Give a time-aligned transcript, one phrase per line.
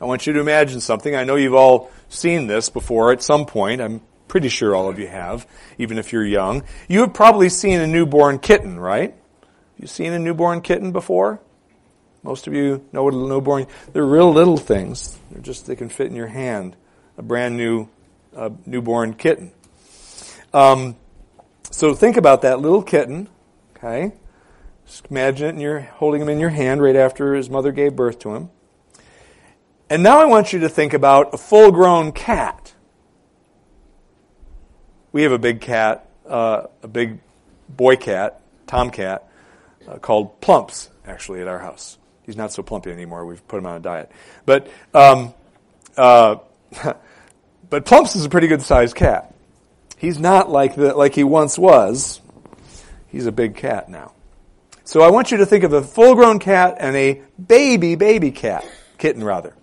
[0.00, 1.14] I want you to imagine something.
[1.14, 3.80] I know you've all seen this before at some point.
[3.80, 5.46] I'm pretty sure all of you have,
[5.78, 6.62] even if you're young.
[6.88, 9.14] You have probably seen a newborn kitten, right?
[9.78, 11.40] You seen a newborn kitten before?
[12.22, 15.18] Most of you know what a newborn, they're real little things.
[15.30, 16.76] They're just, they can fit in your hand.
[17.16, 17.88] A brand new
[18.36, 19.52] uh, newborn kitten.
[20.52, 20.96] Um,
[21.70, 23.28] so think about that little kitten,
[23.76, 24.12] okay?
[24.86, 27.94] Just imagine it and you're holding him in your hand right after his mother gave
[27.94, 28.50] birth to him.
[29.90, 32.74] And now I want you to think about a full grown cat.
[35.12, 37.20] We have a big cat, uh, a big
[37.68, 39.26] boy cat, tomcat,
[39.88, 41.96] uh, called Plumps, actually, at our house.
[42.22, 43.24] He's not so plumpy anymore.
[43.24, 44.12] We've put him on a diet.
[44.44, 45.32] But, um,
[45.96, 46.36] uh,
[47.70, 49.34] but Plumps is a pretty good sized cat.
[49.96, 52.20] He's not like the, like he once was.
[53.06, 54.12] He's a big cat now.
[54.84, 58.30] So I want you to think of a full grown cat and a baby, baby
[58.30, 58.66] cat,
[58.98, 59.54] kitten rather.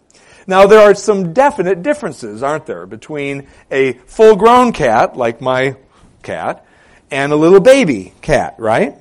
[0.47, 5.75] Now there are some definite differences, aren't there, between a full grown cat, like my
[6.21, 6.65] cat,
[7.09, 8.95] and a little baby cat, right?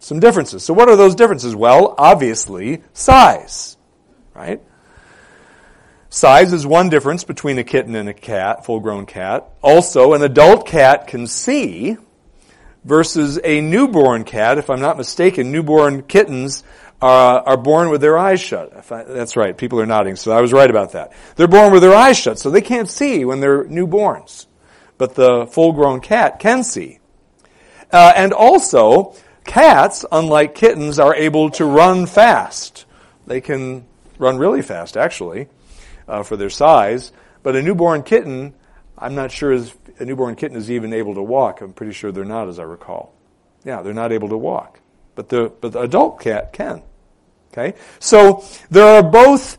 [0.00, 0.64] Some differences.
[0.64, 1.54] So what are those differences?
[1.54, 3.76] Well, obviously, size,
[4.34, 4.60] right?
[6.10, 9.48] Size is one difference between a kitten and a cat, full grown cat.
[9.62, 11.96] Also, an adult cat can see
[12.84, 14.56] versus a newborn cat.
[14.56, 16.64] If I'm not mistaken, newborn kittens
[17.00, 18.72] uh, are born with their eyes shut.
[18.90, 19.56] I, that's right.
[19.56, 21.12] People are nodding, so I was right about that.
[21.36, 24.46] They're born with their eyes shut, so they can't see when they're newborns.
[24.96, 26.98] But the full-grown cat can see.
[27.92, 32.84] Uh, and also, cats, unlike kittens, are able to run fast.
[33.26, 33.86] They can
[34.18, 35.48] run really fast, actually
[36.08, 37.12] uh, for their size.
[37.42, 38.54] But a newborn kitten,
[38.96, 41.60] I'm not sure is, a newborn kitten is even able to walk.
[41.60, 43.14] I'm pretty sure they're not, as I recall.
[43.64, 44.80] Yeah, they're not able to walk.
[45.18, 46.80] But the, but the adult cat can.
[47.50, 47.76] Okay?
[47.98, 49.58] So there are both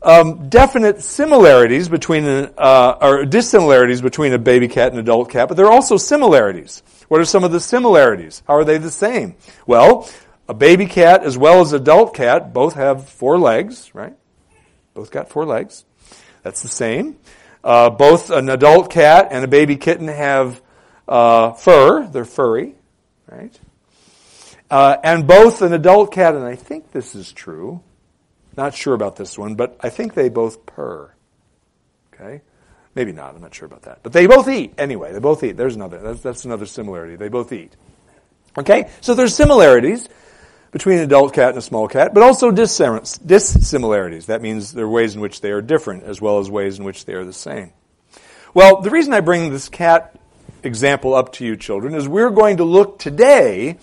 [0.00, 5.58] um, definite similarities between, uh, or dissimilarities between a baby cat and adult cat, but
[5.58, 6.82] there are also similarities.
[7.08, 8.42] What are some of the similarities?
[8.46, 9.34] How are they the same?
[9.66, 10.08] Well,
[10.48, 14.14] a baby cat as well as adult cat both have four legs, right?
[14.94, 15.84] Both got four legs.
[16.42, 17.18] That's the same.
[17.62, 20.62] Uh, both an adult cat and a baby kitten have
[21.06, 22.06] uh, fur.
[22.06, 22.74] They're furry,
[23.30, 23.60] right?
[24.74, 27.80] Uh, and both an adult cat, and I think this is true.
[28.56, 31.14] Not sure about this one, but I think they both purr.
[32.12, 32.42] Okay?
[32.96, 33.36] Maybe not.
[33.36, 34.00] I'm not sure about that.
[34.02, 35.12] But they both eat anyway.
[35.12, 35.56] They both eat.
[35.56, 35.98] There's another.
[35.98, 37.14] That's, that's another similarity.
[37.14, 37.76] They both eat.
[38.58, 38.90] Okay?
[39.00, 40.08] So there's similarities
[40.72, 44.26] between an adult cat and a small cat, but also dissimilarities.
[44.26, 46.84] That means there are ways in which they are different as well as ways in
[46.84, 47.70] which they are the same.
[48.54, 50.18] Well, the reason I bring this cat
[50.64, 53.78] example up to you, children, is we're going to look today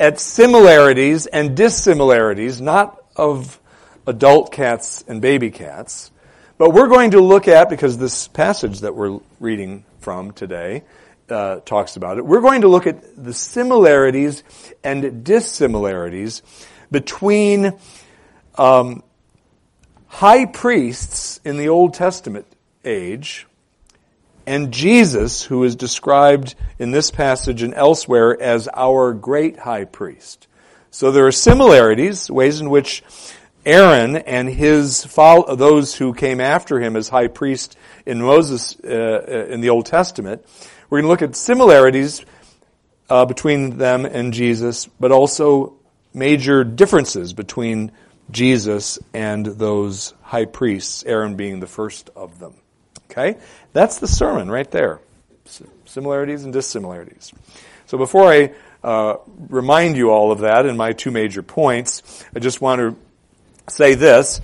[0.00, 3.60] at similarities and dissimilarities, not of
[4.06, 6.10] adult cats and baby cats,
[6.56, 10.82] but we're going to look at, because this passage that we're reading from today
[11.28, 12.24] uh, talks about it.
[12.24, 14.42] We're going to look at the similarities
[14.82, 16.42] and dissimilarities
[16.90, 17.78] between
[18.56, 19.02] um,
[20.06, 22.46] high priests in the Old Testament
[22.84, 23.46] age
[24.46, 30.46] and Jesus, who is described in this passage and elsewhere as our great high priest.
[30.90, 33.02] So there are similarities, ways in which
[33.64, 39.52] Aaron and his those who came after him as high priest in Moses uh, uh
[39.52, 40.44] in the Old Testament
[40.90, 42.24] we're going to look at similarities
[43.08, 45.74] uh, between them and Jesus, but also
[46.12, 47.92] major differences between
[48.32, 52.54] Jesus and those high priests, Aaron being the first of them.
[53.10, 53.38] Okay?
[53.72, 55.00] That's the sermon right there.
[55.84, 57.32] Similarities and dissimilarities.
[57.86, 58.52] So before I
[58.84, 59.16] uh,
[59.48, 62.96] remind you all of that in my two major points, I just want to
[63.72, 64.40] say this.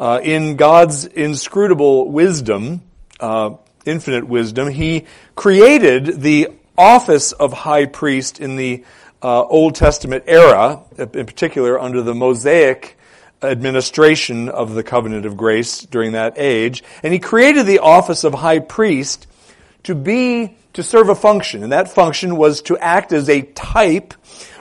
[0.00, 2.82] Uh, in God's inscrutable wisdom,
[3.20, 8.84] uh, infinite wisdom, he created the office of high priest in the
[9.22, 12.97] uh, Old Testament era, in particular under the Mosaic
[13.42, 16.82] administration of the covenant of grace during that age.
[17.02, 19.26] And he created the office of high priest
[19.84, 21.62] to be, to serve a function.
[21.62, 24.14] And that function was to act as a type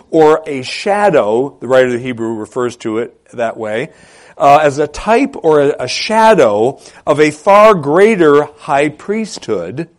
[0.10, 3.92] or a shadow, the writer of the Hebrew refers to it that way,
[4.38, 9.90] uh, as a type or a, a shadow of a far greater high priesthood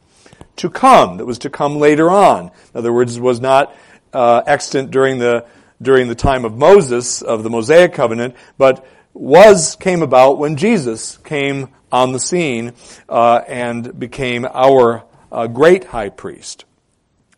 [0.56, 2.46] to come, that was to come later on.
[2.46, 3.74] In other words, was not
[4.12, 5.44] uh, extant during the
[5.80, 11.18] during the time of Moses of the Mosaic covenant, but was came about when Jesus
[11.18, 12.72] came on the scene
[13.08, 16.64] uh, and became our uh, great high priest.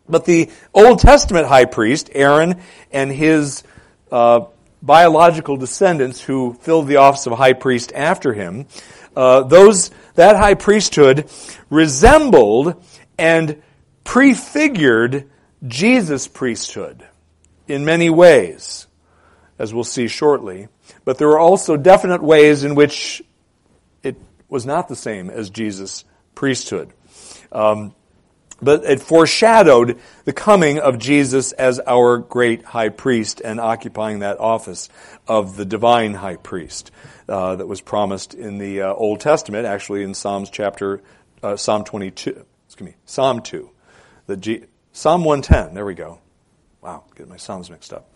[0.07, 2.61] But the Old Testament high priest, Aaron,
[2.91, 3.63] and his
[4.11, 4.41] uh,
[4.81, 8.65] biological descendants who filled the office of high priest after him,
[9.15, 11.29] uh, those that high priesthood
[11.69, 12.83] resembled
[13.17, 13.61] and
[14.03, 15.29] prefigured
[15.67, 17.07] Jesus' priesthood
[17.71, 18.87] in many ways,
[19.57, 20.67] as we'll see shortly.
[21.05, 23.21] But there were also definite ways in which
[24.03, 24.17] it
[24.49, 26.03] was not the same as Jesus'
[26.35, 26.91] priesthood.
[27.51, 27.95] Um,
[28.61, 34.39] but it foreshadowed the coming of Jesus as our great high priest and occupying that
[34.39, 34.89] office
[35.27, 36.91] of the divine high priest
[37.27, 41.01] uh, that was promised in the uh, Old Testament, actually in Psalms chapter
[41.41, 43.69] uh, Psalm 22, excuse me, Psalm 2,
[44.27, 45.73] the G, Psalm 110.
[45.73, 46.19] There we go.
[46.81, 48.09] Wow, get my psalms mixed up.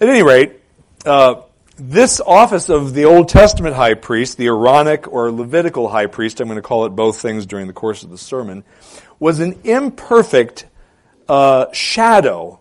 [0.00, 0.58] At any rate,
[1.06, 1.42] uh,
[1.76, 6.48] this office of the Old Testament high priest, the Aaronic or Levitical high priest, I'm
[6.48, 8.64] going to call it both things during the course of the sermon,
[9.20, 10.66] was an imperfect
[11.28, 12.58] uh, shadow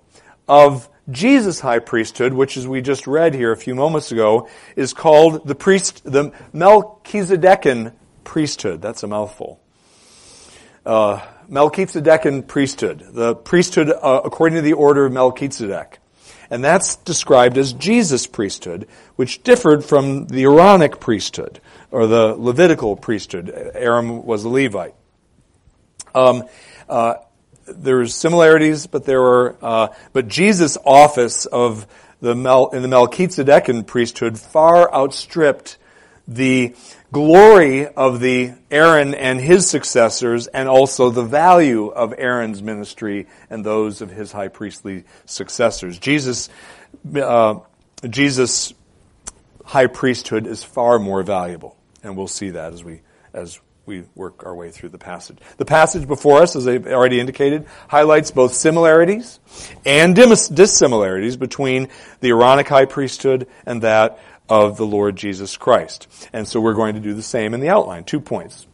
[0.48, 4.94] of Jesus' high priesthood, which, as we just read here a few moments ago, is
[4.94, 7.94] called the priest, the Melchizedekan
[8.24, 8.84] priesthood.
[8.84, 9.60] That's a mouthful.
[10.86, 16.00] Uh, Melchizedekan priesthood, the priesthood uh, according to the order of Melchizedek.
[16.50, 21.60] And that's described as Jesus' priesthood, which differed from the Aaronic priesthood,
[21.92, 23.50] or the Levitical priesthood.
[23.74, 24.94] Aaron was a Levite.
[26.14, 26.44] Um,
[26.90, 27.16] uh,
[27.68, 31.88] there's similarities, but there were, uh, but Jesus' office of
[32.22, 35.78] the Mel, in the Melchizedekan priesthood far outstripped
[36.28, 36.76] the
[37.12, 43.66] glory of the Aaron and his successors, and also the value of Aaron's ministry and
[43.66, 46.00] those of his high priestly successors.
[46.00, 46.50] Jesus,
[47.16, 47.56] uh,
[48.10, 48.74] Jesus'
[49.66, 53.02] high priesthood is far more valuable, and we'll see that as we
[53.34, 55.38] as we work our way through the passage.
[55.58, 59.40] The passage before us, as I've already indicated, highlights both similarities
[59.86, 64.20] and dissimilarities between the Aaronic high priesthood and that
[64.52, 66.10] of the Lord Jesus Christ.
[66.34, 68.04] And so we're going to do the same in the outline.
[68.04, 68.68] Two points.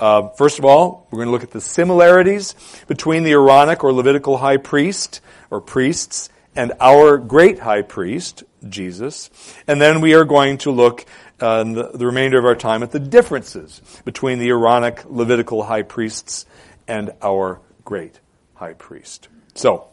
[0.00, 2.54] Uh, first of all, we're going to look at the similarities
[2.86, 5.20] between the Aaronic or Levitical high priest
[5.50, 9.28] or priests and our great high priest, Jesus.
[9.66, 11.04] And then we are going to look
[11.40, 15.82] uh, the, the, remainder of our time at the differences between the Aaronic Levitical high
[15.82, 16.46] priests
[16.88, 18.18] and our great
[18.54, 19.28] high priest.
[19.54, 19.88] So,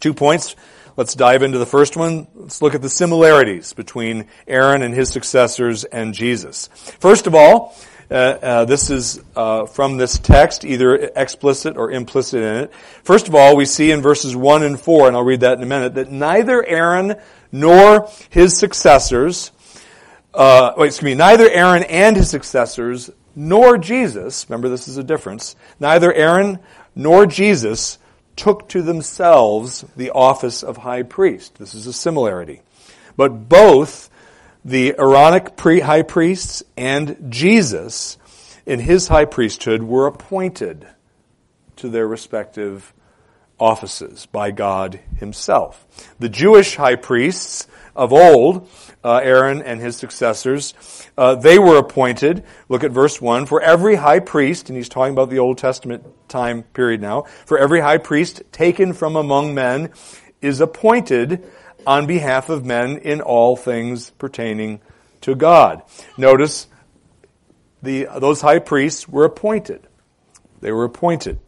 [0.00, 0.56] two points.
[0.98, 2.26] Let's dive into the first one.
[2.34, 6.68] Let's look at the similarities between Aaron and his successors and Jesus.
[6.98, 7.76] First of all,
[8.10, 12.74] uh, uh, this is uh, from this text, either explicit or implicit in it.
[13.04, 15.62] First of all, we see in verses 1 and 4, and I'll read that in
[15.62, 17.14] a minute, that neither Aaron
[17.52, 19.52] nor his successors
[20.34, 25.04] uh, wait, excuse me, neither Aaron and his successors, nor Jesus, remember this is a
[25.04, 26.58] difference, neither Aaron
[26.96, 27.98] nor Jesus
[28.38, 31.58] took to themselves the office of high priest.
[31.58, 32.62] This is a similarity.
[33.16, 34.08] But both
[34.64, 38.16] the Aaronic pre- high priests and Jesus
[38.64, 40.86] in his high priesthood were appointed
[41.76, 42.94] to their respective
[43.58, 45.86] offices by God himself.
[46.18, 48.68] The Jewish high priests of old
[49.02, 50.74] uh, Aaron and his successors,
[51.16, 52.44] uh, they were appointed.
[52.68, 53.46] Look at verse 1.
[53.46, 57.58] For every high priest, and he's talking about the Old Testament time period now, for
[57.58, 59.90] every high priest taken from among men
[60.40, 61.44] is appointed
[61.86, 64.80] on behalf of men in all things pertaining
[65.22, 65.82] to God.
[66.16, 66.66] Notice
[67.82, 69.86] the, those high priests were appointed.
[70.60, 71.38] They were appointed.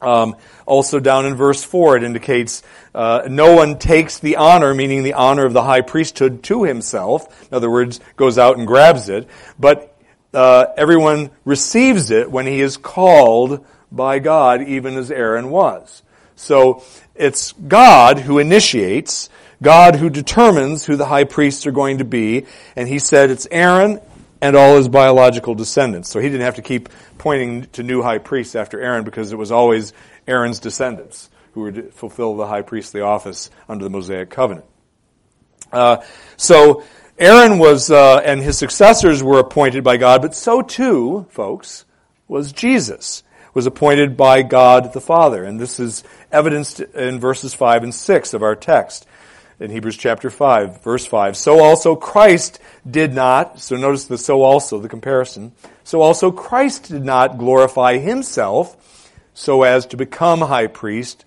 [0.00, 2.62] Um, also down in verse 4, it indicates
[2.94, 7.50] uh, no one takes the honor, meaning the honor of the high priesthood, to himself.
[7.50, 9.28] In other words, goes out and grabs it.
[9.58, 9.94] But
[10.32, 16.02] uh, everyone receives it when he is called by God, even as Aaron was.
[16.36, 16.82] So
[17.14, 19.28] it's God who initiates,
[19.62, 23.46] God who determines who the high priests are going to be, and he said it's
[23.50, 24.00] Aaron
[24.40, 26.10] and all his biological descendants.
[26.10, 29.36] So he didn't have to keep pointing to new high priests after Aaron because it
[29.36, 29.92] was always
[30.26, 34.66] Aaron's descendants who would fulfill the high priestly office under the Mosaic covenant.
[35.72, 35.98] Uh,
[36.36, 36.84] so
[37.18, 41.84] Aaron was, uh, and his successors were appointed by God, but so too, folks,
[42.28, 45.44] was Jesus, was appointed by God the Father.
[45.44, 49.06] And this is evidenced in verses 5 and 6 of our text
[49.60, 51.36] in Hebrews chapter 5, verse 5.
[51.36, 52.58] So also Christ
[52.90, 55.52] did not, so notice the so also, the comparison.
[55.84, 58.76] So also Christ did not glorify himself
[59.34, 61.26] so as to become high priest,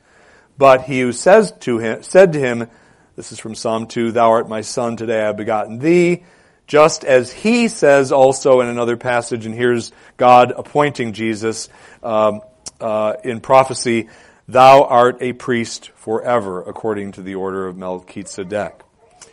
[0.57, 2.67] but he who says to him, said to him,
[3.15, 6.23] this is from Psalm 2, Thou art my son, today I have begotten thee,
[6.65, 11.69] just as he says also in another passage, and here's God appointing Jesus
[12.01, 12.41] um,
[12.81, 14.09] uh, in prophecy,
[14.47, 18.81] Thou art a priest forever, according to the order of Melchizedek.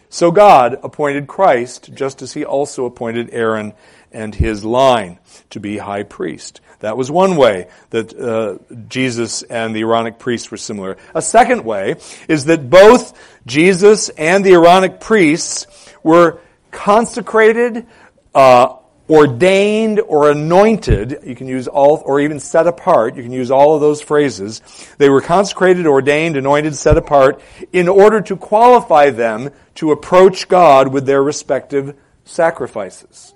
[0.08, 3.74] So God appointed Christ just as he also appointed Aaron
[4.10, 5.18] and his line
[5.50, 6.60] to be high priest.
[6.80, 10.96] That was one way that uh, Jesus and the Aaronic priests were similar.
[11.14, 15.66] A second way is that both Jesus and the Aaronic priests
[16.02, 16.40] were
[16.70, 17.86] consecrated,
[18.34, 18.76] uh,
[19.10, 21.18] ordained, or anointed.
[21.24, 23.16] You can use all, or even set apart.
[23.16, 24.62] You can use all of those phrases.
[24.98, 30.88] They were consecrated, ordained, anointed, set apart in order to qualify them to approach God
[30.88, 33.34] with their respective sacrifices.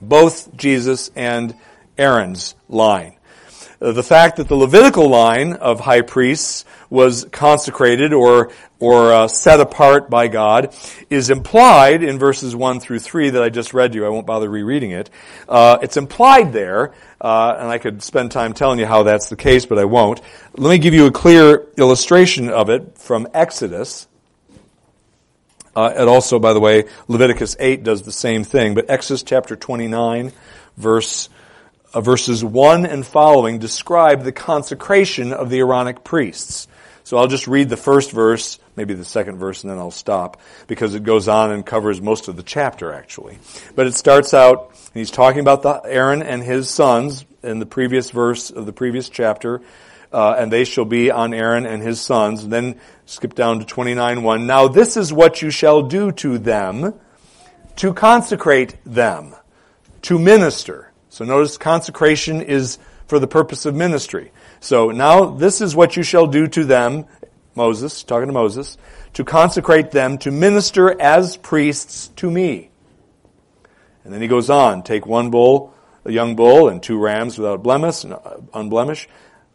[0.00, 1.54] Both Jesus and
[1.98, 3.13] Aaron's line.
[3.84, 9.28] Uh, the fact that the Levitical line of high priests was consecrated or or uh,
[9.28, 10.74] set apart by God
[11.10, 14.06] is implied in verses one through three that I just read you.
[14.06, 15.10] I won't bother rereading it.
[15.46, 19.36] Uh, it's implied there, uh, and I could spend time telling you how that's the
[19.36, 20.22] case, but I won't.
[20.56, 24.08] Let me give you a clear illustration of it from Exodus.
[25.76, 28.74] Uh, and also, by the way, Leviticus 8 does the same thing.
[28.74, 30.32] But Exodus chapter 29,
[30.76, 31.28] verse
[32.00, 36.66] verses 1 and following describe the consecration of the Aaronic priests.
[37.04, 40.40] So I'll just read the first verse, maybe the second verse, and then I'll stop
[40.66, 43.38] because it goes on and covers most of the chapter actually.
[43.74, 47.66] But it starts out, and he's talking about the Aaron and his sons in the
[47.66, 49.60] previous verse of the previous chapter,
[50.12, 52.44] uh, and they shall be on Aaron and his sons.
[52.44, 54.46] And then skip down to 29.1.
[54.46, 56.94] Now this is what you shall do to them
[57.76, 59.34] to consecrate them,
[60.02, 60.83] to minister.
[61.14, 64.32] So notice consecration is for the purpose of ministry.
[64.58, 67.04] So now this is what you shall do to them,
[67.54, 68.76] Moses, talking to Moses,
[69.12, 72.68] to consecrate them to minister as priests to me.
[74.02, 75.72] And then he goes on, take one bull,
[76.04, 79.06] a young bull, and two rams without blemish, uh, unblemish,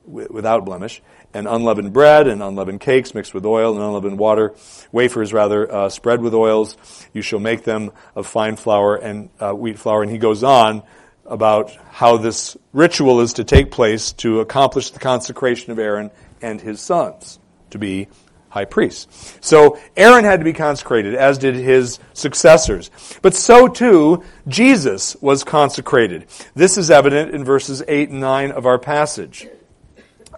[0.05, 1.01] without blemish,
[1.33, 4.55] and unleavened bread and unleavened cakes mixed with oil and unleavened water,
[4.93, 6.77] wafers rather, uh, spread with oils.
[7.11, 10.03] You shall make them of fine flour and uh, wheat flour.
[10.03, 10.83] And he goes on
[11.29, 16.59] about how this ritual is to take place to accomplish the consecration of Aaron and
[16.59, 18.07] his sons to be
[18.49, 19.37] high priests.
[19.41, 22.89] So Aaron had to be consecrated, as did his successors.
[23.21, 26.25] But so too, Jesus was consecrated.
[26.55, 29.47] This is evident in verses 8 and 9 of our passage.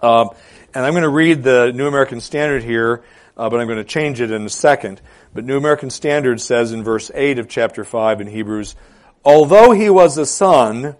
[0.03, 0.31] Um,
[0.73, 3.03] and I'm going to read the New American Standard here,
[3.37, 5.01] uh, but I'm going to change it in a second.
[5.33, 8.75] But New American Standard says in verse 8 of chapter 5 in Hebrews,
[9.23, 10.95] Although he was a son,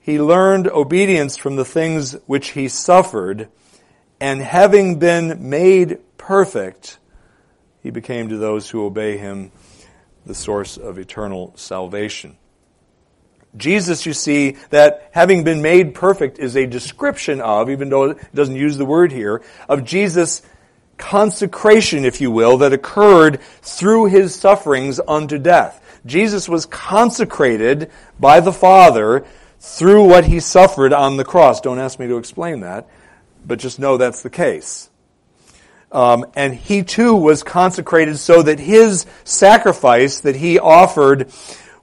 [0.00, 3.48] he learned obedience from the things which he suffered,
[4.20, 6.98] and having been made perfect,
[7.82, 9.50] he became to those who obey him
[10.24, 12.36] the source of eternal salvation.
[13.56, 18.34] Jesus, you see, that having been made perfect is a description of, even though it
[18.34, 20.42] doesn't use the word here, of Jesus'
[20.96, 25.82] consecration, if you will, that occurred through his sufferings unto death.
[26.06, 29.24] Jesus was consecrated by the Father
[29.58, 31.60] through what he suffered on the cross.
[31.60, 32.88] Don't ask me to explain that,
[33.44, 34.90] but just know that's the case.
[35.92, 41.32] Um, and he too was consecrated so that his sacrifice that he offered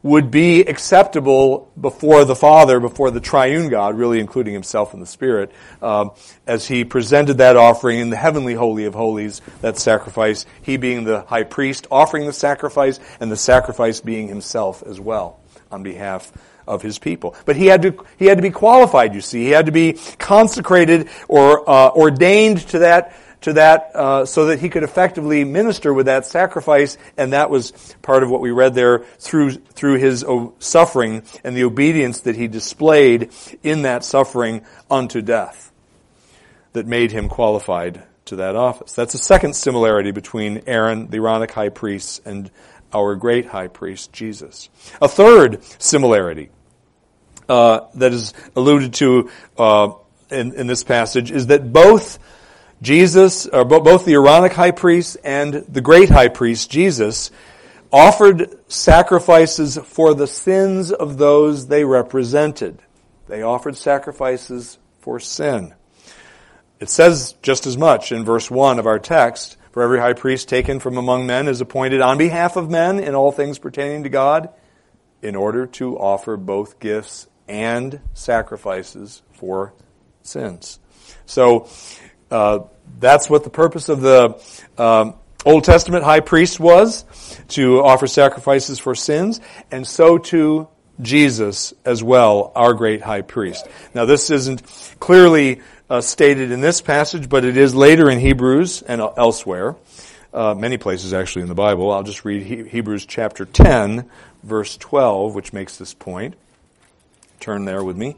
[0.03, 5.07] would be acceptable before the Father, before the triune God, really including himself and the
[5.07, 6.11] Spirit, um,
[6.45, 11.05] as he presented that offering in the heavenly holy of holies, that sacrifice, he being
[11.05, 15.39] the high priest offering the sacrifice, and the sacrifice being himself as well
[15.71, 16.31] on behalf
[16.67, 17.35] of his people.
[17.45, 19.43] But he had to, he had to be qualified, you see.
[19.43, 24.59] He had to be consecrated or uh, ordained to that to that uh, so that
[24.59, 27.71] he could effectively minister with that sacrifice, and that was
[28.01, 30.25] part of what we read there through through his
[30.59, 33.31] suffering and the obedience that he displayed
[33.61, 35.71] in that suffering unto death,
[36.73, 38.93] that made him qualified to that office.
[38.93, 42.49] That's a second similarity between Aaron, the Aaronic high priest, and
[42.93, 44.69] our great high priest Jesus.
[45.01, 46.49] A third similarity
[47.49, 49.93] uh, that is alluded to uh,
[50.29, 52.19] in, in this passage is that both
[52.83, 57.31] Jesus, or both the Aaronic high priest and the great high priest, Jesus,
[57.93, 62.81] offered sacrifices for the sins of those they represented.
[63.27, 65.73] They offered sacrifices for sin.
[66.81, 70.49] It says just as much in verse 1 of our text, for every high priest
[70.49, 74.09] taken from among men is appointed on behalf of men in all things pertaining to
[74.09, 74.49] God,
[75.21, 79.73] in order to offer both gifts and sacrifices for
[80.21, 80.79] sins.
[81.25, 81.69] So,
[82.29, 82.59] uh,
[82.99, 84.39] that's what the purpose of the
[84.77, 87.05] um, Old Testament high priest was
[87.49, 90.67] to offer sacrifices for sins, and so too
[91.01, 93.67] Jesus as well, our great high priest.
[93.93, 94.61] Now, this isn't
[94.99, 99.75] clearly uh, stated in this passage, but it is later in Hebrews and elsewhere
[100.33, 101.91] uh, many places actually in the Bible.
[101.91, 104.09] I'll just read he- Hebrews chapter 10,
[104.41, 106.35] verse 12, which makes this point.
[107.39, 108.15] Turn there with me.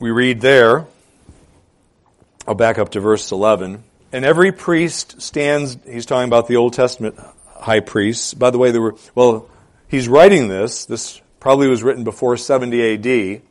[0.00, 0.86] We read there,
[2.48, 3.84] I'll back up to verse 11.
[4.10, 8.32] And every priest stands, he's talking about the Old Testament high priests.
[8.32, 9.50] By the way, there were, well,
[9.86, 13.42] he's writing this, this probably was written before 70 AD,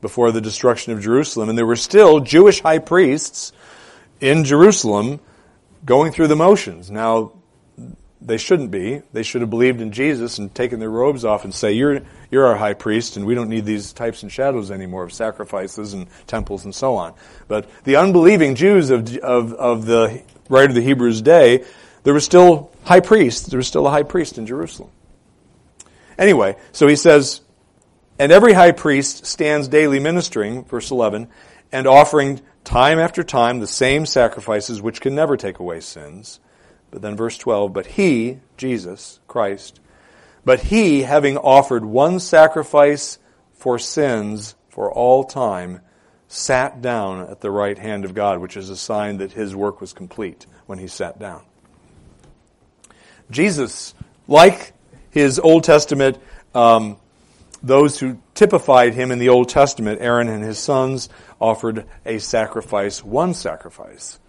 [0.00, 3.52] before the destruction of Jerusalem, and there were still Jewish high priests
[4.22, 5.20] in Jerusalem
[5.84, 6.90] going through the motions.
[6.90, 7.32] Now,
[8.20, 9.02] they shouldn't be.
[9.12, 12.46] They should have believed in Jesus and taken their robes off and say, "You're you're
[12.46, 16.06] our high priest, and we don't need these types and shadows anymore of sacrifices and
[16.26, 17.12] temples and so on."
[17.48, 21.64] But the unbelieving Jews of of of the writer of the Hebrews day,
[22.04, 23.46] there was still high priests.
[23.48, 24.90] There was still a high priest in Jerusalem.
[26.18, 27.42] Anyway, so he says,
[28.18, 31.28] and every high priest stands daily ministering, verse 11,
[31.72, 36.40] and offering time after time the same sacrifices which can never take away sins.
[36.90, 39.80] But then verse 12, but he, Jesus, Christ,
[40.44, 43.18] but he, having offered one sacrifice
[43.52, 45.80] for sins for all time,
[46.28, 49.80] sat down at the right hand of God, which is a sign that his work
[49.80, 51.42] was complete when he sat down.
[53.30, 53.94] Jesus,
[54.28, 54.72] like
[55.10, 56.18] his Old Testament,
[56.54, 56.96] um,
[57.62, 61.08] those who typified him in the Old Testament, Aaron and his sons,
[61.40, 64.20] offered a sacrifice, one sacrifice,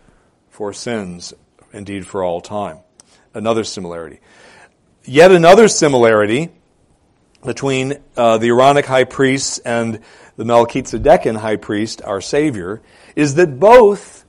[0.50, 1.34] for sins
[1.74, 2.80] indeed for all time.
[3.34, 4.20] Another similarity.
[5.06, 6.50] Yet another similarity
[7.46, 10.02] between uh, the Aaronic high priest and
[10.36, 12.82] the Melchizedekan high priest, our Savior,
[13.16, 14.26] is that both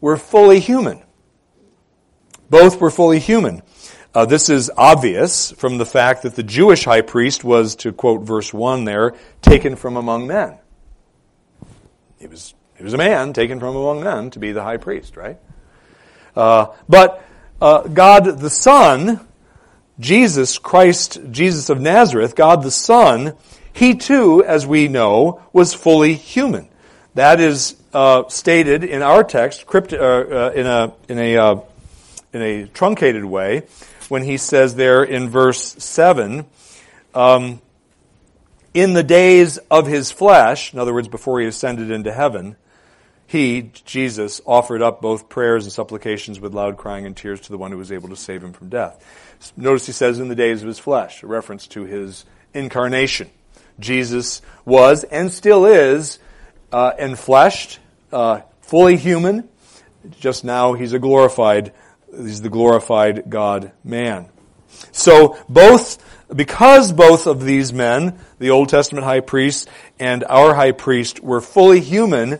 [0.00, 1.02] were fully human.
[2.50, 3.62] Both were fully human.
[4.14, 8.22] Uh, this is obvious from the fact that the Jewish high priest was, to quote
[8.22, 10.58] verse 1 there, taken from among men.
[12.18, 15.16] He was, he was a man taken from among men to be the high priest,
[15.16, 15.38] right?
[16.36, 17.24] Uh, but
[17.60, 19.20] uh, God the Son,
[19.98, 23.34] Jesus Christ, Jesus of Nazareth, God the Son,
[23.72, 26.68] he too, as we know, was fully human.
[27.14, 31.60] That is uh, stated in our text, crypt, uh, uh, in a in a uh,
[32.32, 33.62] in a truncated way,
[34.08, 36.44] when he says there in verse seven.
[37.14, 37.62] Um,
[38.74, 42.56] in the days of his flesh, in other words, before he ascended into heaven,
[43.26, 47.58] he, Jesus, offered up both prayers and supplications with loud crying and tears to the
[47.58, 49.04] one who was able to save him from death.
[49.56, 53.30] Notice he says in the days of his flesh, a reference to his incarnation.
[53.78, 56.18] Jesus was and still is
[56.72, 57.78] uh, enfleshed,
[58.12, 59.48] uh, fully human.
[60.20, 61.72] Just now he's a glorified,
[62.10, 64.28] he's the glorified God man.
[64.92, 66.02] So both,
[66.34, 71.40] because both of these men, the Old Testament high priest and our high priest, were
[71.40, 72.38] fully human,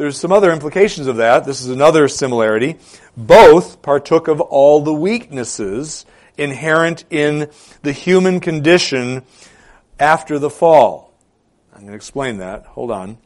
[0.00, 1.44] there's some other implications of that.
[1.44, 2.76] This is another similarity.
[3.18, 6.06] Both partook of all the weaknesses
[6.38, 7.50] inherent in
[7.82, 9.24] the human condition
[9.98, 11.12] after the fall.
[11.74, 12.64] I'm going to explain that.
[12.64, 13.18] Hold on.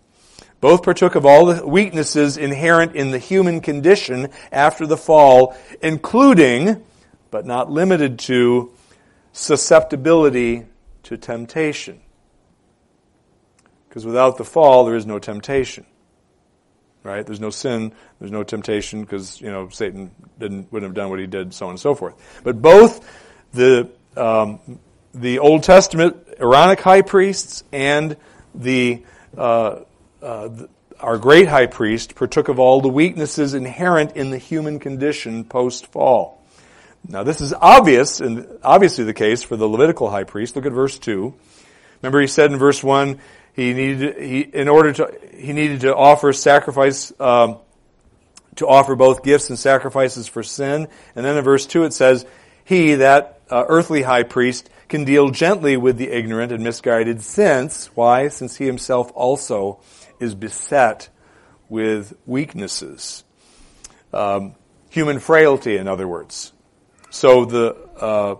[0.61, 6.85] Both partook of all the weaknesses inherent in the human condition after the fall, including,
[7.31, 8.73] but not limited to,
[9.33, 10.67] susceptibility
[11.05, 12.01] to temptation.
[13.89, 15.87] Because without the fall, there is no temptation
[17.05, 17.25] right?
[17.25, 21.21] There's no sin, there's no temptation because you know Satan didn't wouldn't have done what
[21.21, 22.15] he did, so on and so forth.
[22.43, 23.09] But both
[23.53, 24.81] the um,
[25.15, 28.17] the Old Testament Aaronic high priests and
[28.55, 29.05] the,
[29.37, 29.81] uh,
[30.21, 30.69] uh, the
[31.01, 35.87] our great high priest partook of all the weaknesses inherent in the human condition post
[35.89, 36.43] fall.
[37.07, 40.57] Now this is obvious and obviously the case for the Levitical high priest.
[40.57, 41.35] Look at verse two.
[42.01, 43.21] Remember he said in verse one,
[43.55, 47.59] he needed, he, in order to, he needed to offer sacrifice, um,
[48.57, 50.89] to offer both gifts and sacrifices for sin.
[51.15, 52.27] And then in verse 2 it says,
[52.65, 57.87] He, that uh, earthly high priest, can deal gently with the ignorant and misguided since,
[57.95, 58.29] why?
[58.29, 59.81] Since he himself also
[60.21, 61.09] is beset
[61.69, 63.25] with weaknesses.
[64.13, 64.55] Um,
[64.91, 66.53] human frailty, in other words.
[67.11, 68.37] So the, uh,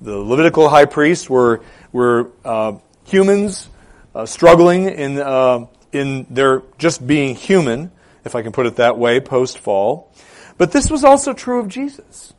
[0.00, 3.68] the Levitical high priests were, were uh, humans
[4.14, 7.90] uh, struggling in, uh, in their just being human,
[8.24, 10.12] if I can put it that way, post fall.
[10.58, 12.34] But this was also true of Jesus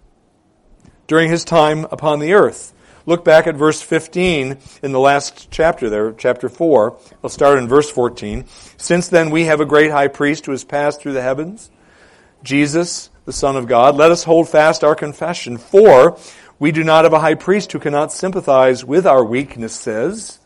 [1.07, 2.73] during his time upon the earth.
[3.05, 6.97] Look back at verse 15 in the last chapter there, chapter 4.
[7.23, 8.45] I'll start in verse 14.
[8.77, 11.71] Since then we have a great high priest who has passed through the heavens,
[12.43, 13.95] Jesus, the Son of God.
[13.95, 16.17] Let us hold fast our confession, for
[16.59, 20.39] we do not have a high priest who cannot sympathize with our weaknesses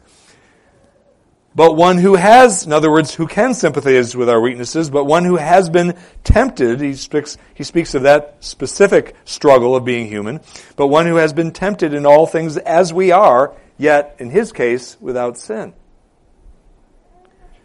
[1.56, 5.24] but one who has, in other words, who can sympathize with our weaknesses, but one
[5.24, 6.82] who has been tempted.
[6.82, 10.42] He speaks, he speaks of that specific struggle of being human,
[10.76, 14.52] but one who has been tempted in all things as we are, yet, in his
[14.52, 15.74] case, without sin.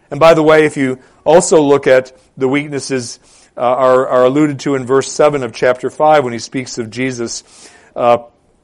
[0.09, 3.18] And by the way, if you also look at the weaknesses
[3.57, 6.90] uh, are, are alluded to in verse 7 of chapter 5 when he speaks of
[6.90, 8.18] Jesus uh,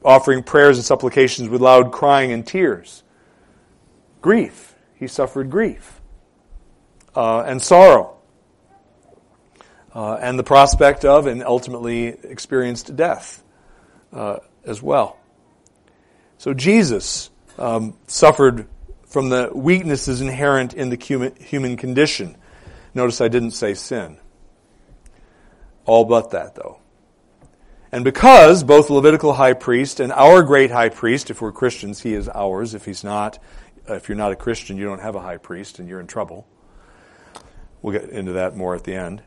[0.05, 3.03] offering prayers and supplications with loud crying and tears.
[4.21, 4.66] Grief
[4.97, 6.01] he suffered grief
[7.15, 8.17] uh, and sorrow
[9.93, 13.43] uh, and the prospect of and ultimately experienced death
[14.13, 15.17] uh, as well.
[16.37, 18.67] So Jesus um, suffered
[19.07, 22.37] from the weaknesses inherent in the human, human condition.
[22.93, 24.17] Notice I didn't say sin.
[25.85, 26.79] All but that, though.
[27.91, 32.13] And because both Levitical high priest and our great high priest, if we're Christians, he
[32.13, 32.73] is ours.
[32.73, 33.39] If he's not,
[33.89, 36.47] if you're not a Christian, you don't have a high priest and you're in trouble.
[37.81, 39.21] We'll get into that more at the end.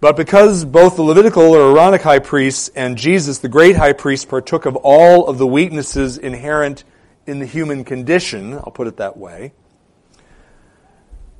[0.00, 4.28] But because both the Levitical or Aaronic high priests and Jesus, the great high priest,
[4.28, 6.82] partook of all of the weaknesses inherent
[7.26, 9.52] in the human condition, I'll put it that way,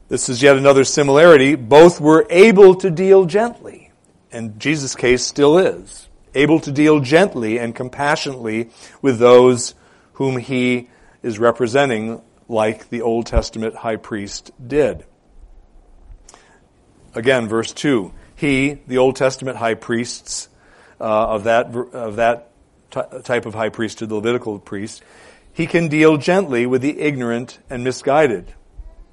[0.08, 1.54] this is yet another similarity.
[1.54, 3.90] Both were able to deal gently,
[4.30, 9.74] and Jesus' case still is, able to deal gently and compassionately with those
[10.12, 10.90] whom he
[11.22, 15.04] is representing like the Old Testament high priest did.
[17.14, 18.12] Again, verse 2.
[18.34, 20.48] He, the Old Testament high priests
[21.00, 22.50] uh, of that, of that
[22.90, 25.02] type of high priesthood, the Levitical priest,
[25.52, 28.52] he can deal gently with the ignorant and misguided,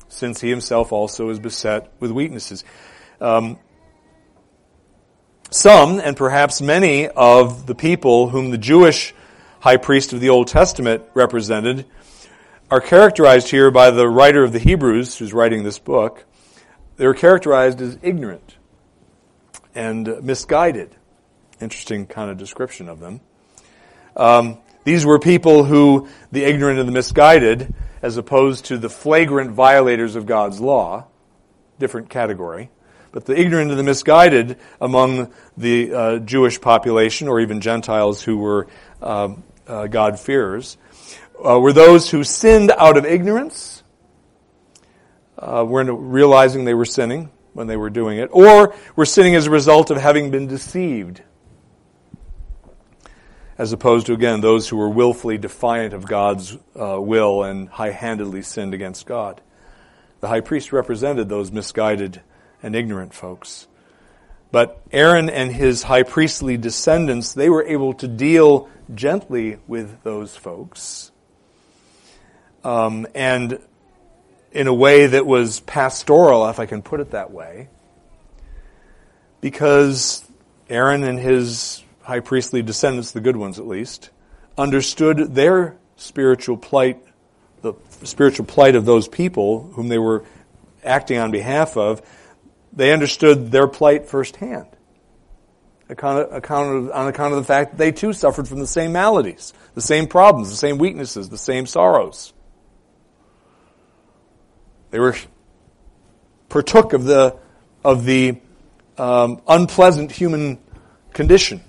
[0.08, 2.64] since he himself also is beset with weaknesses.
[3.20, 3.60] Um,
[5.52, 9.14] some, and perhaps many of the people whom the Jewish
[9.60, 11.86] high priest of the Old Testament represented
[12.72, 16.26] are characterized here by the writer of the Hebrews, who's writing this book.
[16.98, 18.58] They're characterized as ignorant
[19.74, 20.96] and misguided.
[21.60, 23.22] Interesting kind of description of them.
[24.16, 29.52] Um, these were people who, the ignorant and the misguided, as opposed to the flagrant
[29.52, 31.08] violators of God's law,
[31.80, 32.70] different category.
[33.12, 38.38] But the ignorant and the misguided among the uh, Jewish population, or even Gentiles who
[38.38, 38.68] were
[39.02, 39.34] uh,
[39.68, 40.78] uh, God-fearers,
[41.44, 43.84] uh, were those who sinned out of ignorance,
[45.38, 49.48] uh, weren't realizing they were sinning when they were doing it, or were sinning as
[49.48, 51.22] a result of having been deceived.
[53.58, 57.92] As opposed to, again, those who were willfully defiant of God's uh, will and high
[57.92, 59.42] handedly sinned against God.
[60.22, 62.22] The high priest represented those misguided
[62.64, 63.68] and ignorant folks.
[64.52, 70.36] But Aaron and his high priestly descendants, they were able to deal gently with those
[70.36, 71.09] folks
[72.64, 73.60] um, and
[74.52, 77.70] in a way that was pastoral, if I can put it that way,
[79.42, 80.26] because
[80.70, 84.10] Aaron and his high priestly descendants, the good ones at least,
[84.58, 87.04] understood their spiritual plight,
[87.62, 90.24] the spiritual plight of those people whom they were
[90.84, 92.02] acting on behalf of.
[92.74, 94.68] They understood their plight firsthand.
[96.92, 100.08] on account of the fact that they too suffered from the same maladies, the same
[100.08, 102.34] problems, the same weaknesses, the same sorrows.
[104.92, 105.16] They were
[106.50, 107.38] partook of the
[107.84, 108.40] of the
[108.98, 110.60] um, unpleasant human
[111.14, 111.64] condition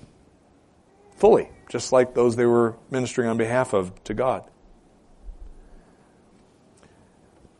[1.15, 4.43] fully, just like those they were ministering on behalf of to God.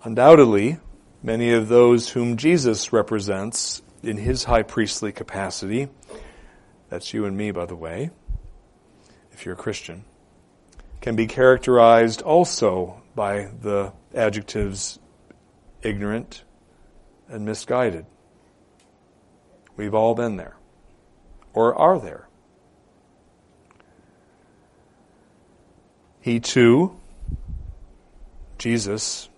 [0.04, 0.80] Undoubtedly,
[1.21, 5.89] many of those whom Jesus represents in his high priestly capacity,
[6.89, 8.10] that's you and me, by the way,
[9.32, 10.06] if you're a Christian,
[11.02, 14.97] can be characterized also by the adjectives
[15.82, 16.44] ignorant,
[17.28, 18.06] and misguided.
[19.78, 20.56] We've all been there,
[21.54, 22.28] or are there.
[26.20, 27.00] He too,
[28.58, 29.30] Jesus,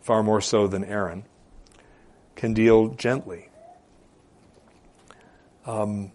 [0.00, 1.24] far more so than Aaron,
[2.36, 3.50] can deal gently.
[5.66, 6.12] Um,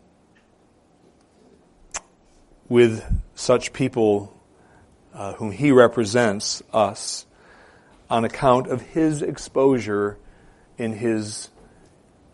[2.68, 3.04] with
[3.36, 4.36] such people
[5.14, 7.28] uh, whom he represents, us,
[8.10, 10.18] on account of his exposure
[10.78, 11.50] in his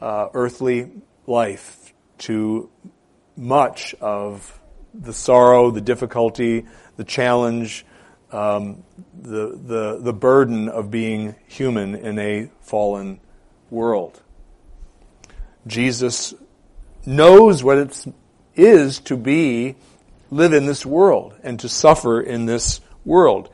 [0.02, 0.92] uh, earthly
[1.28, 2.70] life to
[3.36, 4.60] much of
[4.94, 6.66] the sorrow, the difficulty,
[6.98, 7.86] the challenge,
[8.32, 8.84] um,
[9.20, 13.20] the, the, the burden of being human in a fallen
[13.70, 14.22] world.
[15.68, 16.34] Jesus
[17.06, 18.14] knows what it
[18.56, 19.76] is to be,
[20.32, 23.50] live in this world and to suffer in this world.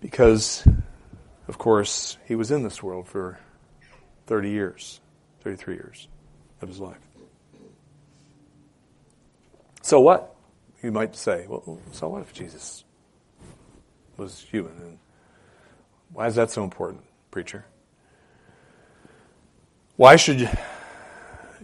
[0.00, 0.66] Because,
[1.48, 3.38] of course, he was in this world for
[4.26, 5.00] 30 years,
[5.40, 6.08] 33 years
[6.60, 6.98] of his life.
[9.82, 10.34] So what?
[10.82, 12.84] You might say, well, so what if Jesus
[14.16, 14.72] was human?
[14.78, 14.98] And
[16.12, 17.64] why is that so important, preacher?
[19.96, 20.48] Why should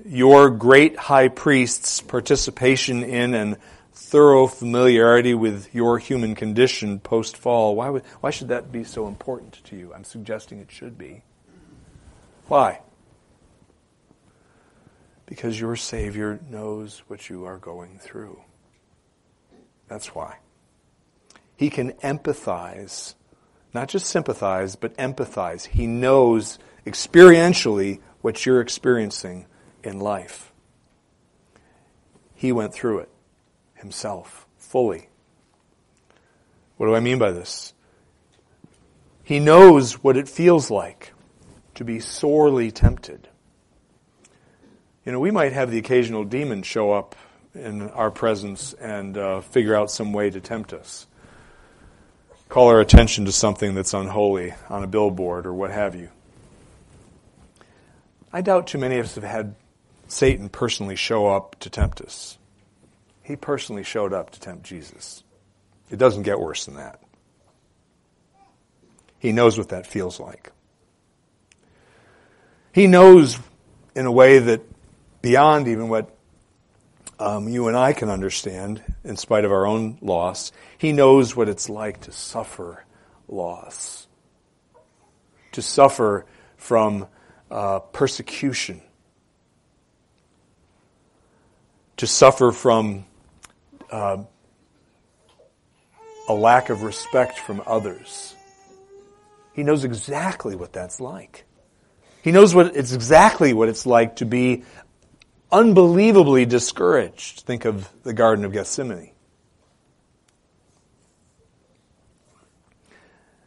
[0.05, 3.57] your great high priest's participation in and
[3.95, 9.07] thorough familiarity with your human condition post fall, why, would, why should that be so
[9.07, 9.95] important to you?
[9.95, 11.23] I'm suggesting it should be.
[12.49, 12.81] Why?
[15.27, 18.43] Because your Savior knows what you are going through.
[19.89, 20.39] That's why.
[21.57, 23.15] He can empathize,
[23.73, 25.67] not just sympathize, but empathize.
[25.67, 29.47] He knows experientially what you're experiencing
[29.85, 30.53] in life.
[32.35, 33.09] He went through it
[33.75, 35.09] himself fully.
[36.77, 37.73] What do I mean by this?
[39.23, 41.13] He knows what it feels like
[41.75, 43.29] to be sorely tempted.
[45.05, 47.15] You know, we might have the occasional demon show up
[47.55, 51.07] in our presence and uh, figure out some way to tempt us.
[52.49, 56.11] Call our attention to something that's unholy on a billboard or what have you.
[58.33, 59.55] I doubt too many of us have had
[60.09, 62.39] Satan personally show up to tempt us.
[63.25, 65.25] He personally showed up to tempt Jesus.
[65.91, 67.03] It doesn't get worse than that.
[69.19, 70.53] He knows what that feels like.
[72.73, 73.39] He knows
[73.97, 74.61] in a way that
[75.23, 76.15] beyond even what
[77.19, 80.53] um, you and I can understand, in spite of our own loss.
[80.77, 82.85] He knows what it's like to suffer
[83.29, 84.07] loss,
[85.53, 87.07] to suffer from
[87.51, 88.83] uh, persecution,
[91.97, 93.07] to suffer from
[93.91, 94.25] uh,
[96.29, 98.35] a lack of respect from others.
[99.53, 101.45] He knows exactly what that's like.
[102.23, 104.65] He knows what it's exactly what it's like to be
[105.53, 107.41] unbelievably discouraged.
[107.41, 109.11] Think of the Garden of Gethsemane.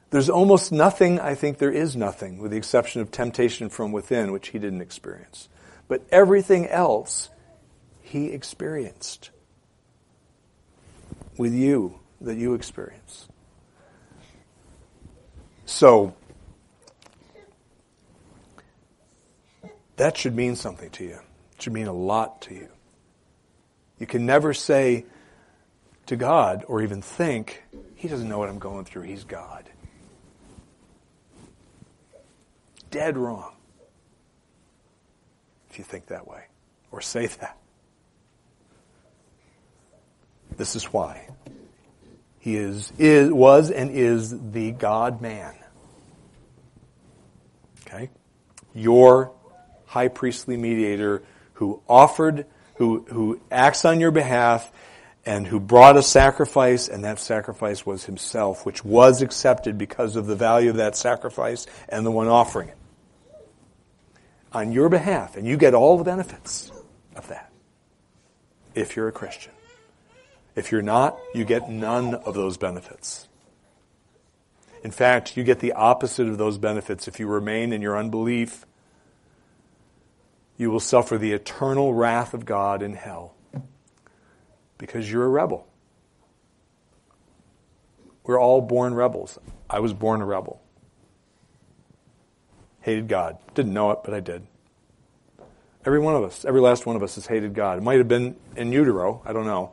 [0.10, 4.32] There's almost nothing, I think there is nothing, with the exception of temptation from within,
[4.32, 5.50] which he didn't experience.
[5.89, 7.30] But everything else
[8.02, 9.32] he experienced
[11.38, 13.28] with you, that you experience.
[15.65, 16.15] So,
[19.97, 21.19] that should mean something to you.
[21.56, 22.69] It should mean a lot to you.
[24.00, 25.06] You can never say
[26.06, 27.63] to God or even think,
[27.95, 29.04] He doesn't know what I'm going through.
[29.04, 29.69] He's God.
[32.89, 33.54] Dead wrong
[35.69, 36.45] if you think that way
[36.91, 37.58] or say that.
[40.58, 41.28] This is why.
[42.39, 45.54] He is, is was and is the God man.
[47.86, 48.10] Okay?
[48.74, 49.32] Your
[49.86, 54.72] high priestly mediator who offered, who, who acts on your behalf,
[55.26, 60.26] and who brought a sacrifice, and that sacrifice was himself, which was accepted because of
[60.26, 62.78] the value of that sacrifice and the one offering it.
[64.54, 66.72] On your behalf, and you get all the benefits
[67.15, 67.52] of that
[68.74, 69.52] if you're a Christian.
[70.58, 73.30] If you're not, you get none of those benefits.
[74.84, 78.65] In fact, you get the opposite of those benefits if you remain in your unbelief
[80.58, 83.36] you will suffer the eternal wrath of God in hell
[84.78, 85.67] because you're a rebel.
[88.24, 89.38] We're all born rebels.
[89.70, 90.60] I was born a rebel.
[92.82, 93.38] Hated God.
[93.54, 94.46] Didn't know it, but I did.
[95.86, 97.78] Every one of us, every last one of us has hated God.
[97.78, 99.72] It might have been in utero, I don't know.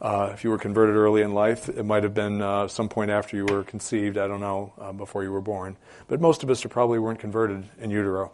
[0.00, 3.10] Uh, if you were converted early in life, it might have been uh, some point
[3.10, 5.76] after you were conceived, I don't know, uh, before you were born.
[6.06, 8.30] But most of us probably weren't converted in utero.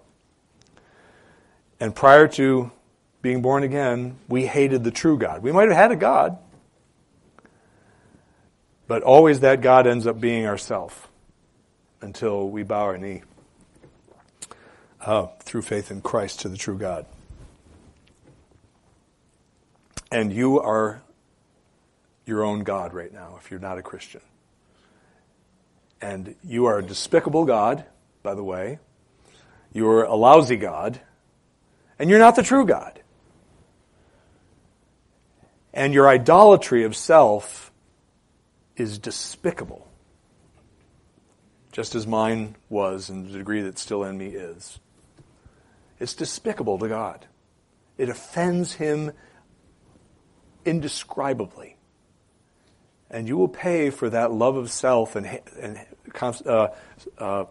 [1.81, 2.71] And prior to
[3.23, 5.43] being born again, we hated the true God.
[5.43, 6.37] We might have had a God,
[8.87, 11.09] but always that God ends up being ourself
[12.03, 13.23] until we bow our knee
[15.01, 17.07] uh, through faith in Christ to the true God.
[20.13, 21.03] And you are
[22.27, 24.21] your own God right now if you're not a Christian.
[26.01, 27.85] And you are a despicable God,
[28.23, 28.79] by the way.
[29.73, 31.01] You're a lousy God
[31.99, 33.01] and you're not the true God.
[35.73, 37.73] And your idolatry of self
[38.77, 39.89] is despicable,
[41.73, 44.79] just as mine was in the degree that still in me is.
[45.99, 47.27] It's despicable to God.
[47.99, 49.13] It offends him
[50.65, 51.74] indescribably.
[53.15, 55.79] And you will pay for that love of self and, and
[56.21, 56.69] uh,
[57.17, 57.45] uh,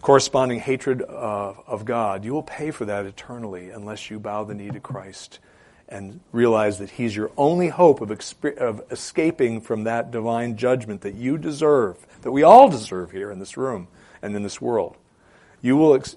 [0.00, 4.54] corresponding hatred uh, of God, you will pay for that eternally unless you bow the
[4.54, 5.38] knee to Christ
[5.88, 11.02] and realize that He's your only hope of, exp- of escaping from that divine judgment
[11.02, 13.86] that you deserve, that we all deserve here in this room
[14.20, 14.96] and in this world.
[15.60, 15.94] You will.
[15.94, 16.16] Ex-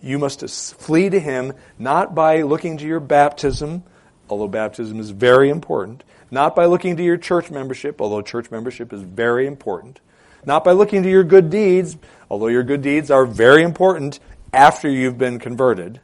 [0.00, 0.48] you must
[0.80, 3.82] flee to Him not by looking to your baptism,
[4.30, 8.92] although baptism is very important, not by looking to your church membership, although church membership
[8.92, 10.00] is very important,
[10.44, 11.96] not by looking to your good deeds,
[12.30, 14.20] although your good deeds are very important
[14.52, 16.00] after you've been converted.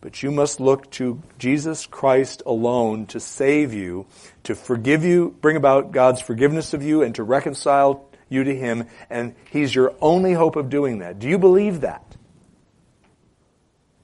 [0.00, 4.06] But you must look to Jesus Christ alone to save you,
[4.44, 8.86] to forgive you, bring about God's forgiveness of you, and to reconcile you to Him.
[9.10, 11.18] And He's your only hope of doing that.
[11.18, 12.16] Do you believe that?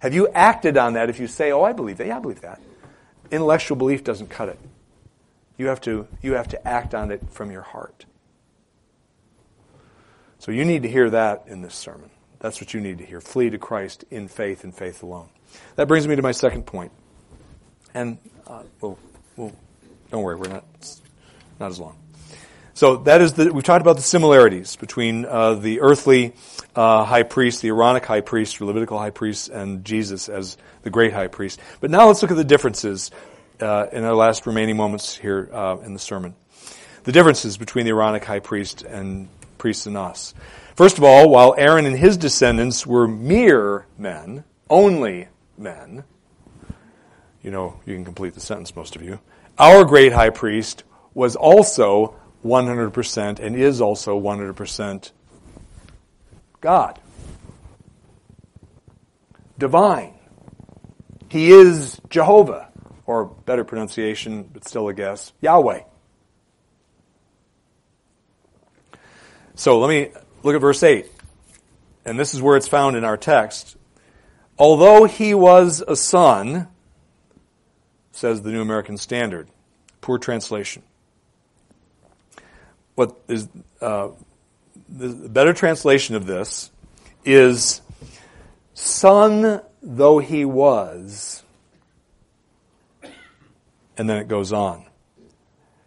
[0.01, 2.07] Have you acted on that if you say, oh, I believe that?
[2.07, 2.61] Yeah, I believe that.
[3.31, 4.59] Intellectual belief doesn't cut it.
[5.59, 8.05] You have to, you have to act on it from your heart.
[10.39, 12.11] So you need to hear that in this sermon.
[12.39, 13.21] That's what you need to hear.
[13.21, 15.29] Flee to Christ in faith and faith alone.
[15.77, 16.93] That brings me to my second point.
[17.95, 18.99] And uh, we'll,
[19.37, 19.53] we'll,
[20.11, 20.65] don't worry, we're not,
[21.59, 21.97] not as long.
[22.77, 26.35] So that is the, we've talked about the similarities between uh, the earthly
[26.75, 30.91] uh, high priest, the Aaronic high priest, or Levitical high priest, and Jesus as the
[30.91, 31.59] great high priest.
[31.81, 33.11] But now let's look at the differences
[33.63, 36.35] uh, in our last remaining moments here uh, in the sermon.
[37.05, 40.35] The differences between the Aaronic high priest and priests and us.
[40.75, 46.05] First of all, while Aaron and his descendants were mere men, only men,
[47.43, 49.19] you know, you can complete the sentence, most of you,
[49.57, 50.85] our great high priest
[51.15, 52.15] was also
[52.47, 55.11] 100% and is also 100%
[56.61, 56.99] God.
[59.59, 60.15] Divine.
[61.29, 62.69] He is Jehovah,
[63.05, 65.83] or better pronunciation, but still a guess, Yahweh.
[69.55, 71.11] So let me look at verse 8.
[72.05, 73.77] And this is where it's found in our text.
[74.59, 76.69] Although he was a son,
[78.13, 79.49] says the New American Standard.
[80.01, 80.83] Poor translation
[82.97, 83.49] what is
[83.81, 84.09] uh,
[84.89, 86.71] the better translation of this
[87.25, 87.81] is
[88.75, 91.45] son though he was
[93.99, 94.85] and then it goes on.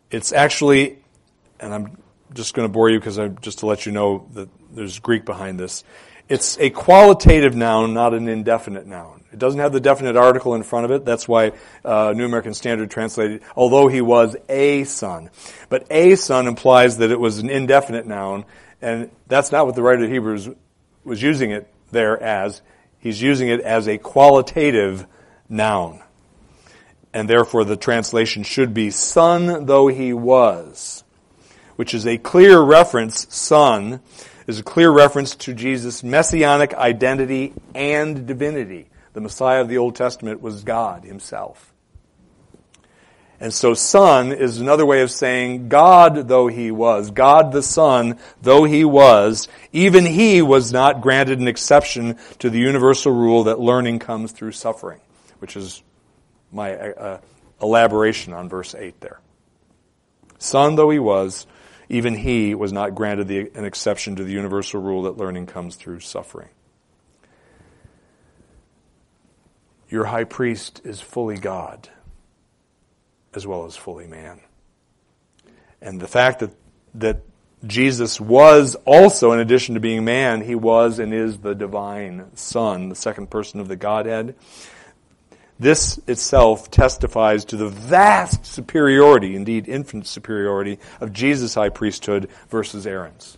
[0.09, 0.97] It's actually
[1.59, 1.97] and i'm
[2.33, 5.25] just going to bore you because I'm just to let you know that there's greek
[5.25, 5.83] behind this.
[6.29, 10.63] It's a qualitative noun not an indefinite noun it doesn't have the definite article in
[10.63, 11.05] front of it.
[11.05, 11.51] That's why
[11.85, 15.29] uh, New American Standard translated, although he was a son.
[15.69, 18.45] But a son implies that it was an indefinite noun,
[18.81, 20.49] and that's not what the writer of Hebrews
[21.03, 22.61] was using it there as.
[22.99, 25.05] He's using it as a qualitative
[25.47, 26.01] noun.
[27.13, 31.03] And therefore the translation should be son though he was,
[31.75, 34.01] which is a clear reference, son,
[34.47, 38.87] is a clear reference to Jesus' messianic identity and divinity.
[39.19, 41.73] The Messiah of the Old Testament was God himself.
[43.41, 48.17] And so son is another way of saying God though he was, God the Son
[48.41, 53.59] though he was, even he was not granted an exception to the universal rule that
[53.59, 55.01] learning comes through suffering,
[55.39, 55.83] which is
[56.49, 57.19] my uh,
[57.61, 59.19] elaboration on verse 8 there.
[60.37, 61.45] Son though he was,
[61.89, 65.75] even he was not granted the, an exception to the universal rule that learning comes
[65.75, 66.47] through suffering.
[69.89, 71.89] Your high priest is fully God
[73.33, 74.39] as well as fully man.
[75.81, 76.51] And the fact that,
[76.95, 77.21] that
[77.65, 82.89] Jesus was also, in addition to being man, he was and is the divine Son,
[82.89, 84.35] the second person of the Godhead.
[85.59, 92.87] This itself testifies to the vast superiority, indeed infinite superiority, of Jesus' high priesthood versus
[92.87, 93.37] Aaron's.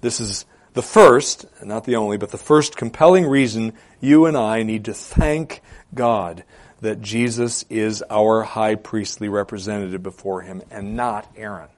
[0.00, 4.62] This is the first, not the only, but the first compelling reason you and I
[4.64, 5.62] need to thank
[5.94, 6.44] God
[6.80, 11.68] that Jesus is our high priestly representative before him and not Aaron.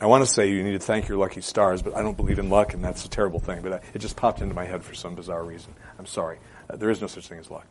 [0.00, 2.40] I want to say you need to thank your lucky stars, but I don't believe
[2.40, 3.62] in luck, and that's a terrible thing.
[3.62, 5.74] But it just popped into my head for some bizarre reason.
[5.96, 6.38] I'm sorry.
[6.68, 7.66] Uh, there is no such thing as luck.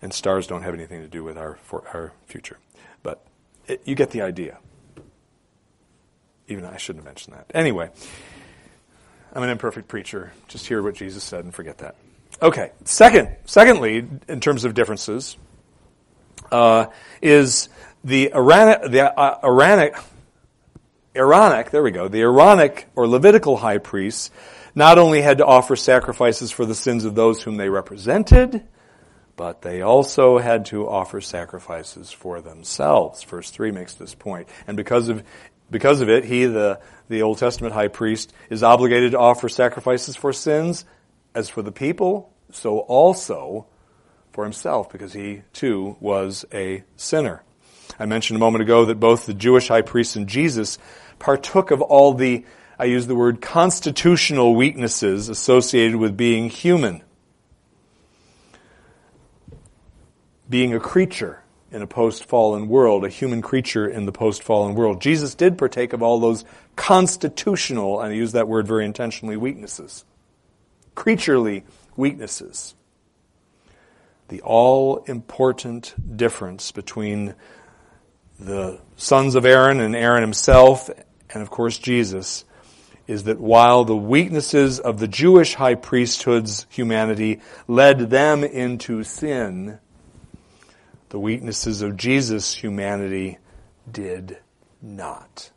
[0.00, 2.56] And stars don't have anything to do with our, our future.
[3.66, 4.58] It, you get the idea.
[6.48, 7.46] Even I shouldn't have mentioned that.
[7.54, 7.90] Anyway,
[9.32, 10.32] I'm an imperfect preacher.
[10.48, 11.96] Just hear what Jesus said and forget that.
[12.42, 12.72] Okay.
[12.84, 15.36] Second, secondly, in terms of differences,
[16.52, 16.86] uh,
[17.22, 17.68] is
[18.02, 19.96] the Aaronic, the uh, Aaronic,
[21.14, 24.30] Aaronic, there we go, the Aaronic or Levitical high priests
[24.74, 28.62] not only had to offer sacrifices for the sins of those whom they represented,
[29.36, 33.22] but they also had to offer sacrifices for themselves.
[33.24, 34.48] Verse 3 makes this point.
[34.66, 35.22] And because of,
[35.70, 40.16] because of it, he, the, the Old Testament high priest, is obligated to offer sacrifices
[40.16, 40.84] for sins
[41.34, 43.66] as for the people, so also
[44.32, 47.42] for himself, because he too was a sinner.
[47.98, 50.78] I mentioned a moment ago that both the Jewish high priest and Jesus
[51.18, 52.44] partook of all the,
[52.78, 57.02] I use the word constitutional weaknesses associated with being human.
[60.54, 61.42] Being a creature
[61.72, 65.00] in a post fallen world, a human creature in the post fallen world.
[65.00, 66.44] Jesus did partake of all those
[66.76, 70.04] constitutional, and I use that word very intentionally, weaknesses,
[70.94, 71.64] creaturely
[71.96, 72.76] weaknesses.
[74.28, 77.34] The all important difference between
[78.38, 80.88] the sons of Aaron and Aaron himself,
[81.30, 82.44] and of course Jesus,
[83.08, 89.80] is that while the weaknesses of the Jewish high priesthood's humanity led them into sin,
[91.10, 93.38] the weaknesses of Jesus' humanity
[93.90, 94.38] did
[94.82, 95.50] not.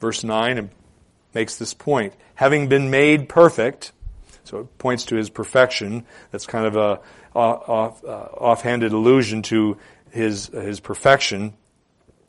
[0.00, 0.70] Verse 9
[1.32, 2.14] makes this point.
[2.34, 3.92] Having been made perfect,
[4.44, 6.04] so it points to his perfection.
[6.30, 7.00] That's kind of a
[7.34, 9.78] off, uh, offhanded allusion to
[10.10, 11.54] his his perfection,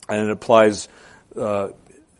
[0.08, 0.88] and it applies
[1.36, 1.68] uh,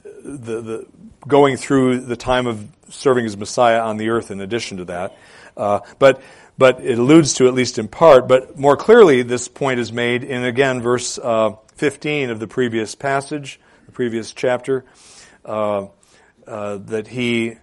[0.04, 0.86] the the
[1.26, 4.30] going through the time of serving as Messiah on the earth.
[4.30, 5.16] In addition to that,
[5.56, 6.20] uh, but
[6.58, 8.28] but it alludes to at least in part.
[8.28, 12.94] But more clearly, this point is made in again verse uh, 15 of the previous
[12.94, 14.84] passage, the previous chapter,
[15.44, 15.86] uh,
[16.46, 17.56] uh, that he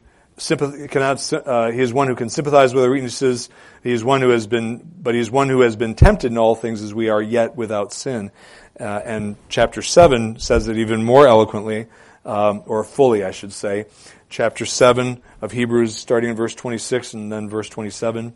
[0.90, 1.34] cannot.
[1.34, 3.50] Uh, he is one who can sympathize with our weaknesses.
[3.84, 6.38] He is one who has been, but he is one who has been tempted in
[6.38, 8.32] all things as we are, yet without sin.
[8.80, 11.88] Uh, and chapter seven says it even more eloquently,
[12.26, 13.86] um, or fully, I should say.
[14.30, 18.34] Chapter seven of Hebrews, starting in verse 26 and then verse 27.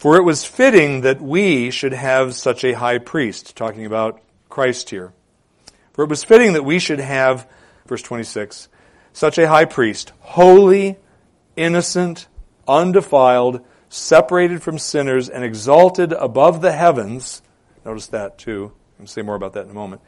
[0.00, 4.88] For it was fitting that we should have such a high priest, talking about Christ
[4.88, 5.12] here.
[5.92, 7.46] For it was fitting that we should have,
[7.86, 8.70] verse 26,
[9.12, 10.96] such a high priest, holy,
[11.54, 12.28] innocent,
[12.66, 17.42] undefiled, separated from sinners, and exalted above the heavens.
[17.84, 18.72] Notice that too.
[18.72, 20.00] I'm going to say more about that in a moment.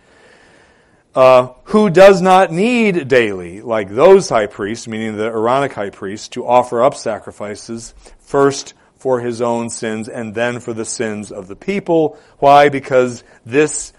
[1.14, 6.28] Uh, who does not need daily, like those high priests, meaning the Aaronic high priests,
[6.28, 8.72] to offer up sacrifices, first
[9.02, 12.16] for his own sins and then for the sins of the people.
[12.38, 12.68] Why?
[12.68, 13.92] Because this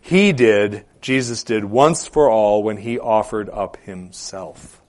[0.00, 4.82] he did, Jesus did once for all when he offered up himself.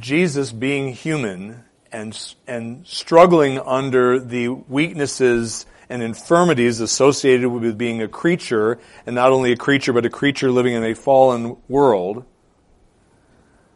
[0.00, 8.08] Jesus being human and, and struggling under the weaknesses and infirmities associated with being a
[8.08, 12.24] creature, and not only a creature, but a creature living in a fallen world,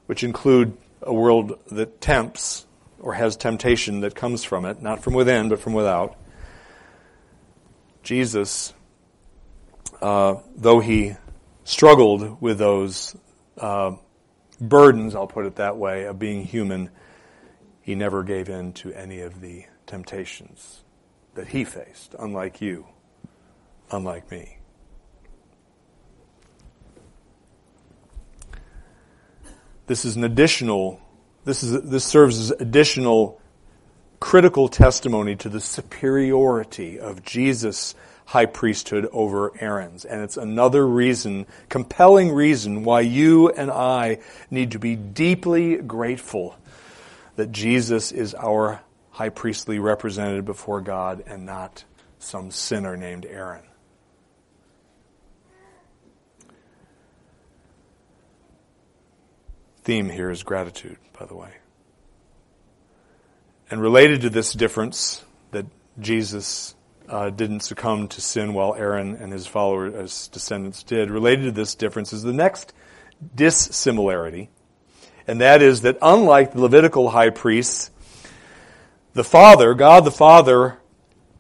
[0.06, 2.66] which include a world that tempts
[3.00, 6.16] or has temptation that comes from it, not from within, but from without.
[8.02, 8.72] Jesus,
[10.00, 11.16] uh, though he
[11.64, 13.16] struggled with those
[13.58, 13.96] uh,
[14.60, 16.90] burdens, I'll put it that way, of being human,
[17.82, 20.82] he never gave in to any of the temptations
[21.34, 22.86] that he faced, unlike you,
[23.90, 24.58] unlike me.
[29.86, 31.00] This is an additional,
[31.44, 33.40] this, is, this serves as additional
[34.18, 40.06] critical testimony to the superiority of Jesus' high priesthood over Aaron's.
[40.06, 44.20] And it's another reason, compelling reason, why you and I
[44.50, 46.56] need to be deeply grateful
[47.36, 48.80] that Jesus is our
[49.10, 51.84] high priestly representative before God and not
[52.18, 53.62] some sinner named Aaron.
[59.84, 61.50] Theme here is gratitude, by the way.
[63.70, 65.66] And related to this difference that
[66.00, 66.74] Jesus
[67.08, 71.52] uh, didn't succumb to sin while Aaron and his followers, as descendants did, related to
[71.52, 72.72] this difference is the next
[73.34, 74.50] dissimilarity,
[75.26, 77.90] and that is that unlike the Levitical high priests,
[79.12, 80.78] the Father, God the Father,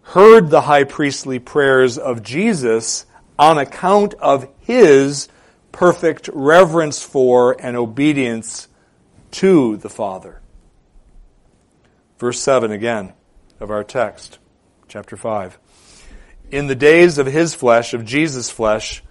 [0.02, 3.06] heard the high priestly prayers of Jesus
[3.38, 5.28] on account of his
[5.74, 8.68] perfect reverence for and obedience
[9.32, 10.40] to the Father.
[12.16, 13.12] Verse 7 again
[13.58, 14.38] of our text,
[14.86, 15.58] chapter 5.
[16.52, 19.02] In the days of his flesh, of Jesus' flesh,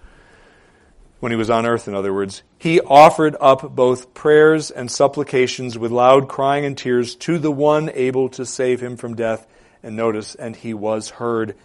[1.20, 5.76] when he was on earth, in other words, he offered up both prayers and supplications
[5.76, 9.46] with loud crying and tears to the one able to save him from death.
[9.82, 11.56] And notice, and he was heard.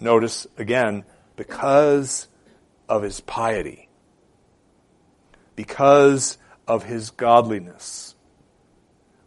[0.00, 1.04] Notice again,
[1.36, 2.26] because
[2.88, 3.87] of his piety
[5.58, 6.38] because
[6.68, 8.14] of his godliness,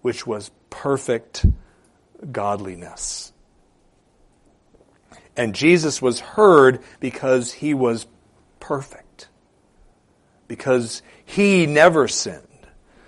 [0.02, 1.46] which was perfect
[2.32, 3.34] godliness.
[5.36, 8.08] And Jesus was heard because he was
[8.62, 9.28] perfect.
[10.48, 12.48] Because he never sinned.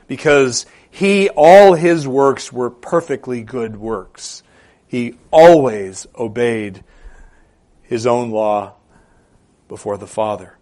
[0.08, 4.44] Because he, all his works were perfectly good works.
[4.86, 6.84] He always obeyed
[7.84, 8.74] his own law
[9.70, 10.58] before the Father.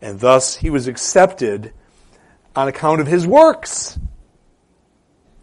[0.00, 1.74] And thus he was accepted
[2.54, 3.98] on account of his works.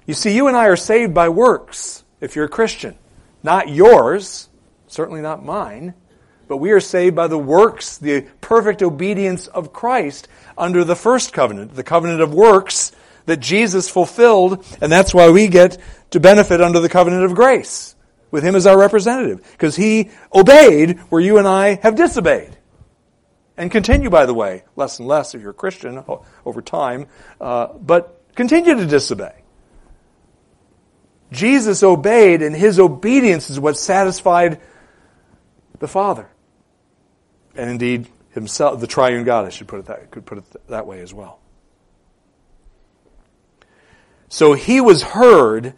[0.05, 2.97] You see, you and I are saved by works if you're a Christian.
[3.43, 4.49] Not yours,
[4.87, 5.93] certainly not mine,
[6.47, 11.31] but we are saved by the works, the perfect obedience of Christ under the first
[11.31, 12.91] covenant, the covenant of works
[13.27, 15.77] that Jesus fulfilled, and that's why we get
[16.09, 17.95] to benefit under the covenant of grace
[18.31, 22.57] with him as our representative, because he obeyed where you and I have disobeyed.
[23.59, 26.01] And continue, by the way, less and less if you're a Christian
[26.45, 27.07] over time,
[27.41, 29.33] uh, but continue to disobey.
[31.33, 34.61] Jesus obeyed, and his obedience is what satisfied
[35.79, 36.29] the Father.
[37.53, 40.87] And indeed, himself, the triune God, I should put it that, could put it that
[40.87, 41.41] way as well.
[44.29, 45.73] So he was heard,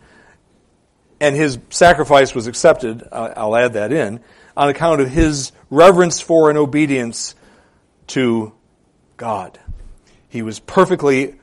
[1.19, 4.19] and his sacrifice was accepted, I'll add that in,
[4.55, 7.33] on account of his reverence for and obedience
[8.11, 8.53] to
[9.17, 9.59] God.
[10.29, 11.35] He was perfectly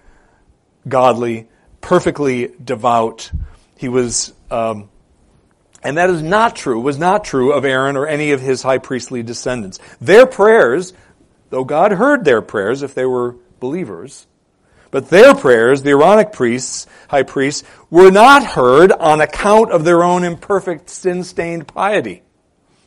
[0.86, 1.48] godly,
[1.80, 3.30] perfectly devout.
[3.76, 4.88] He was, um,
[5.82, 8.78] and that is not true, was not true of Aaron or any of his high
[8.78, 9.78] priestly descendants.
[10.00, 10.92] Their prayers,
[11.50, 14.26] though God heard their prayers if they were believers,
[14.90, 20.02] but their prayers, the Aaronic priests, high priests, were not heard on account of their
[20.02, 22.22] own imperfect, sin stained piety.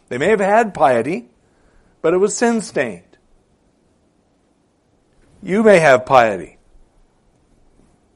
[0.09, 1.29] They may have had piety,
[2.01, 3.10] but it was sin stained.
[5.43, 6.57] You may have piety,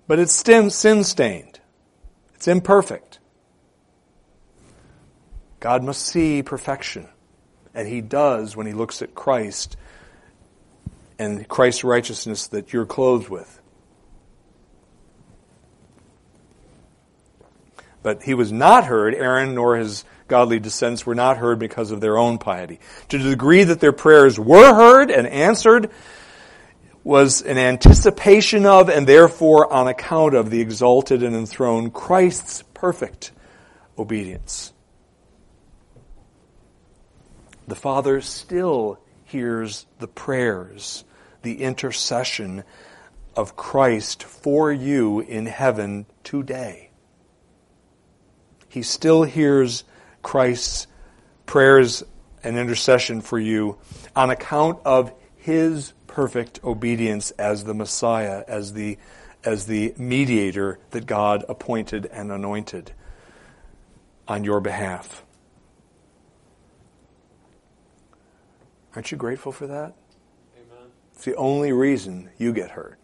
[0.08, 1.60] but it's sin stained.
[2.36, 3.20] It's imperfect.
[5.60, 7.08] God must see perfection,
[7.74, 9.78] and He does when He looks at Christ
[11.18, 13.62] and Christ's righteousness that you're clothed with.
[18.04, 22.02] But he was not heard, Aaron nor his godly descendants were not heard because of
[22.02, 22.80] their own piety.
[23.10, 25.90] To the degree that their prayers were heard and answered
[27.06, 33.32] was an anticipation of and therefore on account of the exalted and enthroned Christ's perfect
[33.98, 34.74] obedience.
[37.70, 41.06] The Father still hears the prayers,
[41.44, 42.66] the intercession
[43.38, 46.86] of Christ for you in heaven today
[48.76, 49.86] he still hears
[50.22, 50.88] Christ's
[51.46, 52.04] prayers
[52.44, 53.78] and intercession for you
[54.18, 58.98] on account of his perfect obedience as the Messiah, as the,
[59.44, 62.94] as the mediator that God appointed and anointed
[64.26, 65.26] on your behalf.
[68.96, 69.94] Aren't you grateful for that?
[70.56, 70.88] Amen.
[71.12, 72.98] It's the only reason you get hurt.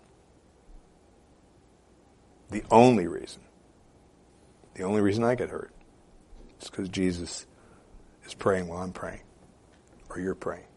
[2.50, 3.42] The only reason.
[4.76, 5.74] The only reason I get hurt
[6.62, 7.46] is because Jesus
[8.26, 9.24] is praying while I'm praying,
[10.10, 10.71] or you're praying.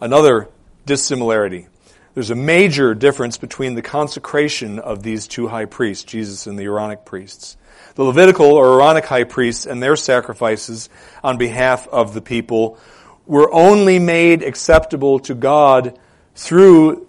[0.00, 0.48] Another
[0.86, 1.66] dissimilarity.
[2.14, 6.64] There's a major difference between the consecration of these two high priests, Jesus and the
[6.64, 7.56] Aaronic priests.
[7.94, 10.88] The Levitical or Aaronic high priests and their sacrifices
[11.22, 12.78] on behalf of the people
[13.26, 15.98] were only made acceptable to God
[16.34, 17.08] through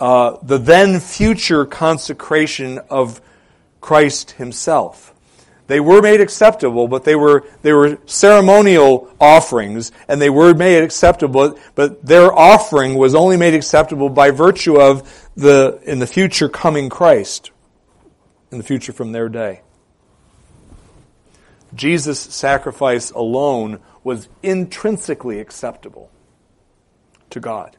[0.00, 3.20] uh, the then future consecration of
[3.80, 5.11] Christ himself.
[5.66, 10.82] They were made acceptable, but they were, they were ceremonial offerings, and they were made
[10.82, 16.48] acceptable, but their offering was only made acceptable by virtue of the, in the future
[16.48, 17.50] coming Christ,
[18.50, 19.62] in the future from their day.
[21.74, 26.10] Jesus' sacrifice alone was intrinsically acceptable
[27.30, 27.76] to God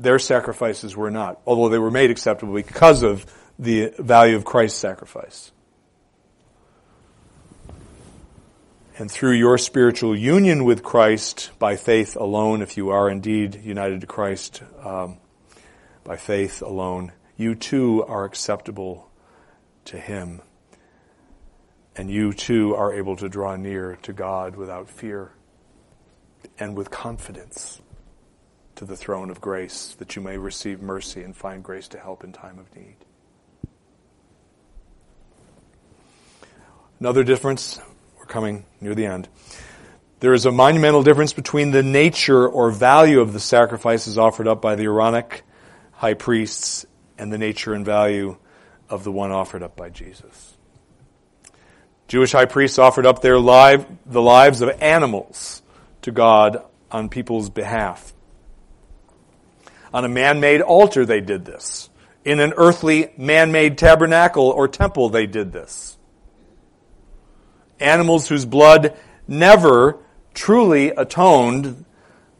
[0.00, 3.26] their sacrifices were not, although they were made acceptable because of
[3.58, 5.52] the value of Christ's sacrifice.
[9.00, 14.02] And through your spiritual union with Christ by faith alone, if you are indeed united
[14.02, 15.16] to Christ um,
[16.04, 19.10] by faith alone, you too are acceptable
[19.86, 20.42] to Him.
[21.96, 25.32] And you too are able to draw near to God without fear
[26.58, 27.80] and with confidence
[28.74, 32.22] to the throne of grace that you may receive mercy and find grace to help
[32.22, 32.96] in time of need.
[36.98, 37.80] Another difference,
[38.30, 39.28] coming near the end.
[40.20, 44.62] There is a monumental difference between the nature or value of the sacrifices offered up
[44.62, 45.42] by the Aaronic
[45.92, 46.86] high priests
[47.18, 48.36] and the nature and value
[48.88, 50.56] of the one offered up by Jesus.
[52.08, 55.62] Jewish high priests offered up their life, the lives of animals
[56.02, 58.12] to God on people's behalf.
[59.94, 61.88] On a man-made altar they did this.
[62.24, 65.96] In an earthly man-made tabernacle or temple they did this.
[67.80, 69.98] Animals whose blood never
[70.34, 71.84] truly atoned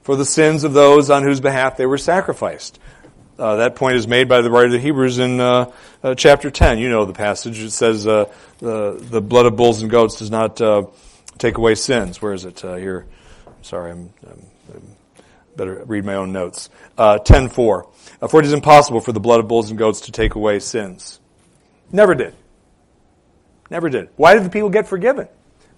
[0.02, 2.78] for the sins of those on whose behalf they were sacrificed.
[3.38, 5.72] Uh, that point is made by the writer of the Hebrews in uh,
[6.02, 6.78] uh, chapter 10.
[6.78, 7.58] You know the passage.
[7.58, 10.84] It says uh, the, the blood of bulls and goats does not uh,
[11.38, 12.20] take away sins.
[12.20, 12.62] Where is it?
[12.62, 13.06] Uh, here.
[13.62, 14.96] Sorry, I'm, I'm, I'm,
[15.56, 16.68] better read my own notes.
[16.98, 17.50] Uh, 10.4.
[18.28, 21.18] For it is impossible for the blood of bulls and goats to take away sins.
[21.90, 22.34] Never did.
[23.70, 24.10] Never did.
[24.16, 25.28] Why did the people get forgiven?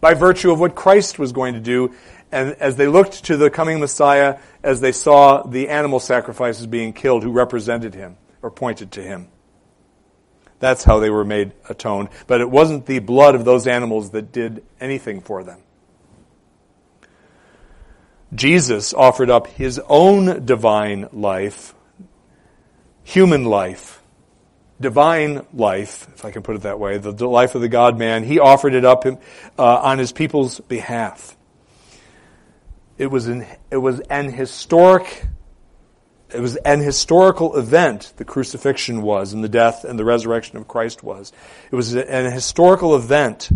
[0.02, 1.94] by virtue of what Christ was going to do.
[2.32, 6.92] And as they looked to the coming Messiah, as they saw the animal sacrifices being
[6.92, 9.28] killed who represented him or pointed to him.
[10.58, 12.08] That's how they were made atoned.
[12.26, 15.60] But it wasn't the blood of those animals that did anything for them.
[18.34, 21.74] Jesus offered up his own divine life,
[23.04, 24.01] human life,
[24.82, 28.24] divine life, if I can put it that way, the life of the God man,
[28.24, 29.16] he offered it up uh,
[29.58, 31.36] on his people's behalf.
[32.98, 35.26] It was an, it was an historic,
[36.34, 40.68] it was an historical event, the crucifixion was, and the death and the resurrection of
[40.68, 41.32] Christ was.
[41.70, 43.48] It was an historical event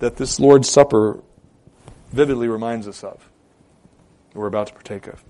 [0.00, 1.22] that this Lord's Supper
[2.10, 3.28] vividly reminds us of.
[4.34, 5.22] We're about to partake of.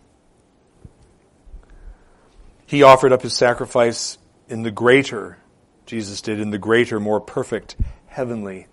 [2.67, 4.17] He offered up his sacrifice
[4.51, 5.39] in the greater,
[5.87, 7.77] Jesus did, in the greater, more perfect,
[8.07, 8.67] heavenly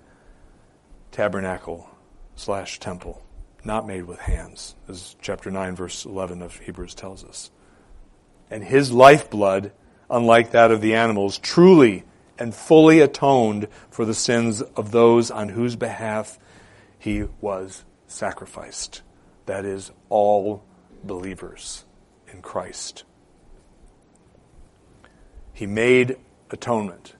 [1.12, 1.88] tabernacle
[2.36, 3.22] slash temple,
[3.64, 7.52] not made with hands, as chapter 9, verse 11 of Hebrews tells us.
[8.50, 9.72] And his lifeblood,
[10.10, 12.04] unlike that of the animals, truly
[12.40, 16.40] and fully atoned for the sins of those on whose behalf
[16.98, 19.04] he was sacrificed.
[19.46, 20.64] That is, all
[21.04, 21.86] believers
[22.32, 23.04] in Christ.
[25.58, 26.18] He made
[26.52, 27.16] atonement.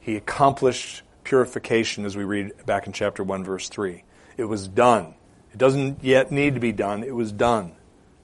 [0.00, 4.02] He accomplished purification, as we read back in chapter 1, verse 3.
[4.38, 5.14] It was done.
[5.52, 7.04] It doesn't yet need to be done.
[7.04, 7.74] It was done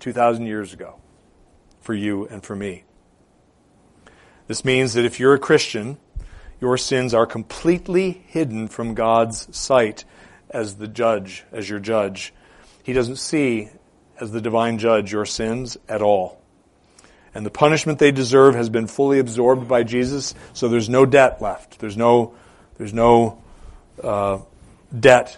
[0.01, 0.99] 2,000 years ago
[1.83, 2.85] for you and for me.
[4.47, 5.99] This means that if you're a Christian,
[6.59, 10.07] your sins are completely hidden from God's sight
[10.49, 12.33] as the judge, as your judge.
[12.83, 13.69] He doesn't see,
[14.19, 16.42] as the divine judge, your sins at all
[17.35, 21.41] and the punishment they deserve has been fully absorbed by Jesus, so there's no debt
[21.41, 21.79] left.
[21.79, 22.35] There's no,
[22.77, 23.43] there's no
[24.03, 24.39] uh,
[24.99, 25.37] debt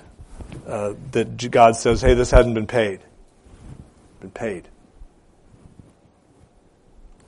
[0.67, 3.01] uh, that God says, hey, this hasn't been paid.
[4.21, 4.69] Been paid.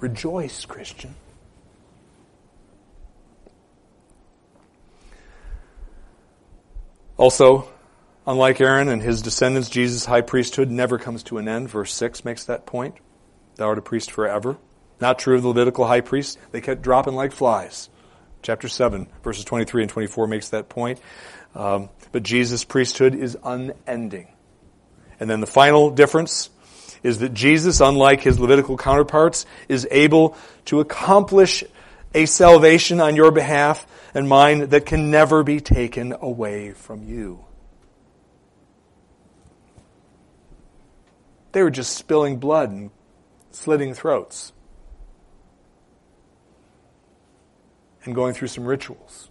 [0.00, 1.14] Rejoice, Christian.
[7.16, 7.68] Also,
[8.26, 11.70] unlike Aaron and his descendants, Jesus' high priesthood never comes to an end.
[11.70, 12.96] Verse 6 makes that point.
[13.56, 14.56] Thou art a priest forever.
[15.00, 16.38] Not true of the Levitical high priests.
[16.52, 17.90] They kept dropping like flies.
[18.42, 21.00] Chapter 7, verses 23 and 24 makes that point.
[21.54, 24.28] Um, but Jesus' priesthood is unending.
[25.18, 26.50] And then the final difference
[27.02, 30.36] is that Jesus, unlike his Levitical counterparts, is able
[30.66, 31.64] to accomplish
[32.14, 37.44] a salvation on your behalf and mine that can never be taken away from you.
[41.52, 42.90] They were just spilling blood and
[43.56, 44.52] slitting throats,
[48.04, 49.30] and going through some rituals.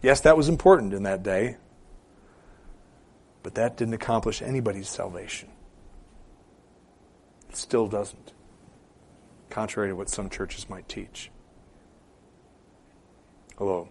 [0.00, 1.56] Yes, that was important in that day,
[3.42, 5.48] but that didn't accomplish anybody's salvation.
[7.48, 8.32] It still doesn't,
[9.50, 11.32] contrary to what some churches might teach.
[13.58, 13.88] Although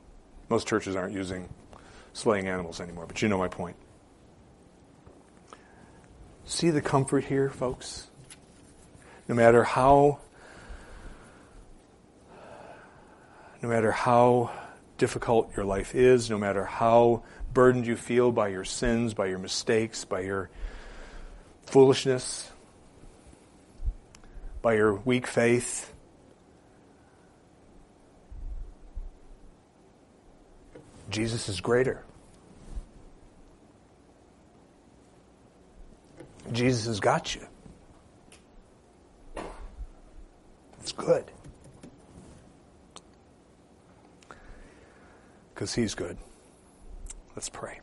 [0.49, 1.49] most churches aren't using
[2.13, 3.75] slaying animals anymore, but you know my point.
[6.45, 8.07] See the comfort here, folks?
[9.27, 10.19] No matter how
[13.61, 14.51] no matter how
[14.97, 17.23] difficult your life is, no matter how
[17.53, 20.49] burdened you feel by your sins, by your mistakes, by your
[21.65, 22.51] foolishness,
[24.61, 25.91] by your weak faith,
[31.09, 32.03] Jesus is greater.
[36.51, 37.45] Jesus has got you.
[40.87, 41.25] It's good.
[45.53, 46.17] Because He's good.
[47.35, 47.81] Let's pray.